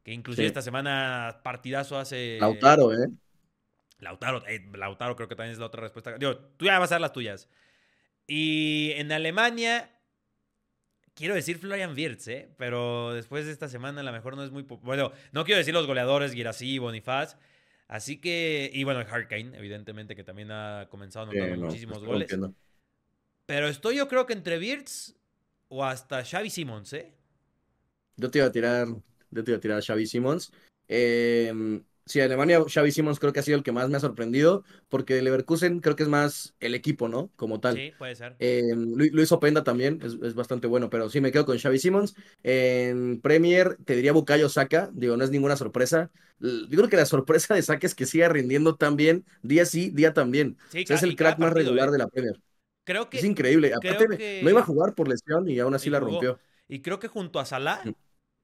[0.02, 2.38] que inclusive esta semana partidazo hace...
[2.40, 3.08] Lautaro, ¿eh?
[3.98, 6.18] Lautaro, eh, Lautaro creo que también es la otra respuesta.
[6.18, 7.48] Digo, tú ya vas a dar las tuyas.
[8.26, 9.90] Y en Alemania,
[11.15, 12.50] quiero decir Florian Wirtz, ¿eh?
[12.56, 14.63] Pero después de esta semana a lo mejor no es muy...
[14.63, 17.37] Bueno, no quiero decir los goleadores, Girassi, Bonifaz.
[17.88, 18.71] Así que...
[18.73, 22.35] Y bueno, Kane, evidentemente, que también ha comenzado a anotar muchísimos goles.
[23.46, 25.17] Pero estoy yo creo que entre Birds
[25.69, 27.13] o hasta Xavi Simmons, ¿eh?
[28.17, 28.87] Yo te iba a tirar,
[29.31, 30.52] yo te iba a tirar a Xavi Simmons.
[30.88, 34.65] Em, Sí, Alemania, Xavi Simons creo que ha sido el que más me ha sorprendido,
[34.88, 37.31] porque Leverkusen creo que es más el equipo, ¿no?
[37.37, 37.75] Como tal.
[37.75, 38.37] Sí, puede ser.
[38.38, 41.79] Eh, Lu- Luis Openda también es, es bastante bueno, pero sí me quedo con Xavi
[41.79, 42.15] Simons.
[42.42, 46.11] En Premier te diría Bukayo Saka, digo, no es ninguna sorpresa.
[46.40, 49.90] Yo creo que la sorpresa de Saka es que siga rindiendo tan bien, día sí,
[49.90, 50.59] día también.
[50.71, 51.92] Sí, O sea, es el crack más regular ¿eh?
[51.92, 52.40] de la Premier.
[52.85, 53.75] Creo que Es increíble.
[53.75, 56.40] Aparte, que- no iba a jugar por lesión y aún así Y la rompió.
[56.69, 57.94] Y creo que junto a Salah,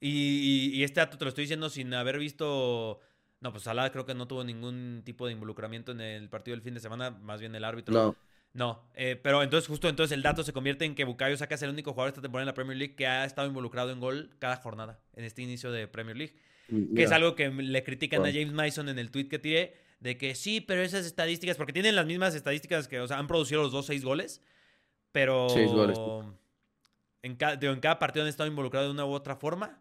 [0.01, 3.01] y, y- y este dato te lo estoy diciendo sin haber visto.
[3.41, 6.63] No, pues Salah creo que no tuvo ningún tipo de involucramiento en el partido del
[6.63, 7.95] fin de semana, más bien el árbitro.
[7.95, 8.17] No,
[8.53, 11.63] No, eh, pero entonces justo entonces el dato se convierte en que Bukayo Saka es
[11.63, 14.31] el único jugador esta temporada en la Premier League que ha estado involucrado en gol
[14.41, 16.35] cada jornada en este inicio de Premier League.
[16.95, 18.33] Que es algo que le critican a.
[18.33, 21.97] James Mason en el tweet que tiré, de que sí, pero esas estadísticas, porque tienen
[21.97, 24.43] las mismas estadísticas que, o sea, han producido los dos seis goles,
[25.13, 25.99] pero Seis goles.
[27.23, 29.81] en, cada, digo, en cada partido han estado involucrados de una u otra forma.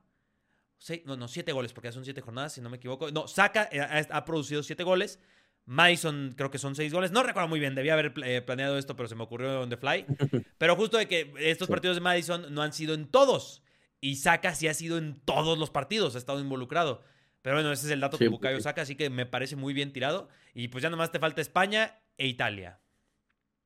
[0.77, 3.11] Seis, no, no, siete goles, porque ya son siete jornadas, si no me equivoco.
[3.11, 5.19] No, Saka eh, ha, ha producido siete goles.
[5.67, 7.11] Mason creo que son seis goles.
[7.11, 9.75] No recuerdo muy bien, debía haber eh, planeado esto, pero se me ocurrió on the
[9.75, 10.05] fly.
[10.57, 13.63] Pero justo de que estos partidos de Madison no han sido en todos.
[13.99, 17.03] Y Saka sí ha sido en todos los partidos, ha estado involucrado.
[17.41, 18.63] Pero bueno, ese es el dato Sí, con Bukayo sí.
[18.63, 20.29] Saka, así que me parece muy bien tirado.
[20.53, 22.79] Y pues ya nomás te falta España e Italia.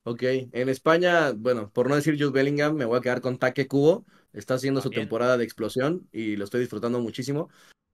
[0.03, 3.67] Ok, en España, bueno, por no decir Jude Bellingham, me voy a quedar con Taque
[3.67, 4.05] Cubo.
[4.33, 7.49] Está haciendo su temporada de explosión y lo estoy disfrutando muchísimo.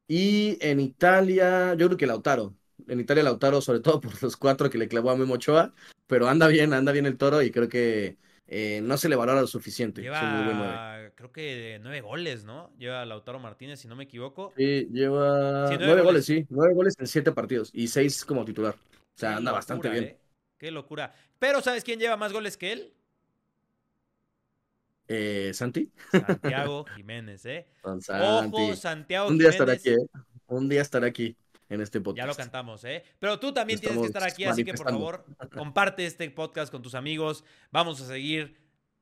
[0.07, 2.53] Y en Italia, yo creo que Lautaro.
[2.87, 5.73] En Italia, Lautaro, sobre todo por los cuatro que le clavó a Memo Ochoa,
[6.05, 9.41] pero anda bien, anda bien el toro y creo que eh, no se le valora
[9.41, 10.01] lo suficiente.
[10.01, 10.09] Muy.
[10.09, 12.71] Lleva, creo que nueve goles, ¿no?
[12.77, 14.53] Lleva Lautaro Martínez, si no me equivoco.
[14.55, 16.05] Sí, lleva Sí, nueve nueve goles.
[16.05, 18.75] goles, sí, nueve goles en siete partidos y seis como titular.
[18.75, 20.03] O sea, Qué anda bastante bien.
[20.05, 20.17] ¿eh?
[20.57, 21.13] Qué locura.
[21.39, 22.93] Pero ¿sabes quién lleva más goles que él?
[25.07, 27.67] Eh, Santi, Santiago Jiménez, ¿eh?
[28.01, 28.57] Santi.
[28.57, 29.71] Ojo, Santiago Un día Jiménez.
[29.71, 30.21] estará aquí, ¿eh?
[30.47, 31.37] Un día estará aquí
[31.69, 32.17] en este podcast.
[32.17, 33.03] Ya lo cantamos, ¿eh?
[33.19, 36.81] Pero tú también tienes que estar aquí, así que por favor, comparte este podcast con
[36.81, 37.43] tus amigos.
[37.71, 38.57] Vamos a seguir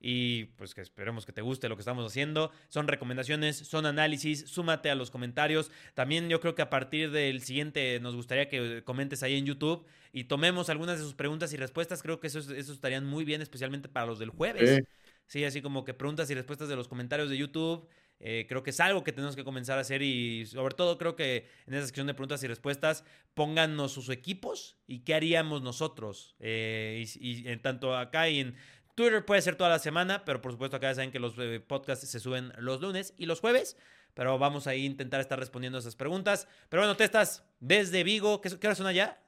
[0.08, 2.52] y pues que esperemos que te guste lo que estamos haciendo.
[2.70, 5.72] Son recomendaciones, son análisis, súmate a los comentarios.
[5.96, 9.84] También yo creo que a partir del siguiente nos gustaría que comentes ahí en YouTube
[10.14, 12.04] y tomemos algunas de sus preguntas y respuestas.
[12.04, 14.76] Creo que eso, eso estarían muy bien, especialmente para los del jueves.
[14.76, 14.84] Sí.
[15.26, 17.88] Sí, así como que preguntas y respuestas de los comentarios de YouTube.
[18.20, 21.16] Eh, creo que es algo que tenemos que comenzar a hacer y sobre todo creo
[21.16, 23.04] que en esa sección de preguntas y respuestas
[23.34, 26.36] pónganos sus equipos y qué haríamos nosotros.
[26.40, 28.56] Eh, y, y en tanto acá y en
[28.96, 31.60] Twitter puede ser toda la semana, pero por supuesto acá ya saben que los eh,
[31.60, 33.78] podcasts se suben los lunes y los jueves.
[34.14, 36.48] Pero vamos a intentar estar respondiendo esas preguntas.
[36.70, 39.22] Pero bueno, Testas, desde Vigo, ¿qué, qué hora son allá?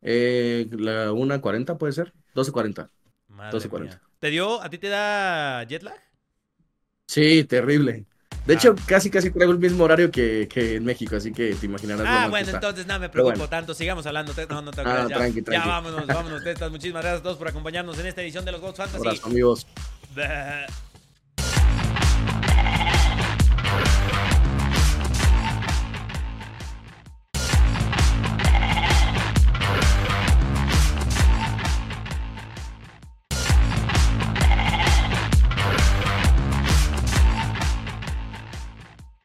[0.00, 2.88] Eh, la 1.40 puede ser, 12.40.
[3.28, 3.80] Madre 12:40.
[3.80, 4.00] mía.
[4.20, 6.00] ¿Te dio, a ti te da jet lag?
[7.06, 8.06] Sí, terrible.
[8.48, 8.56] De Ah.
[8.56, 12.06] hecho, casi casi traigo el mismo horario que, que en México, así que te imaginarás
[12.08, 12.56] Ah, bueno, está.
[12.56, 13.48] entonces no me preocupo bueno.
[13.50, 13.74] tanto.
[13.74, 14.32] Sigamos hablando.
[14.48, 15.68] No, no te Ah, ya, tranqui, ya tranqui.
[15.68, 16.70] vámonos, vámonos, Testas.
[16.70, 19.06] Muchísimas gracias a todos por acompañarnos en esta edición de los Goats Fantasy.
[19.06, 19.66] Abrazo, amigos.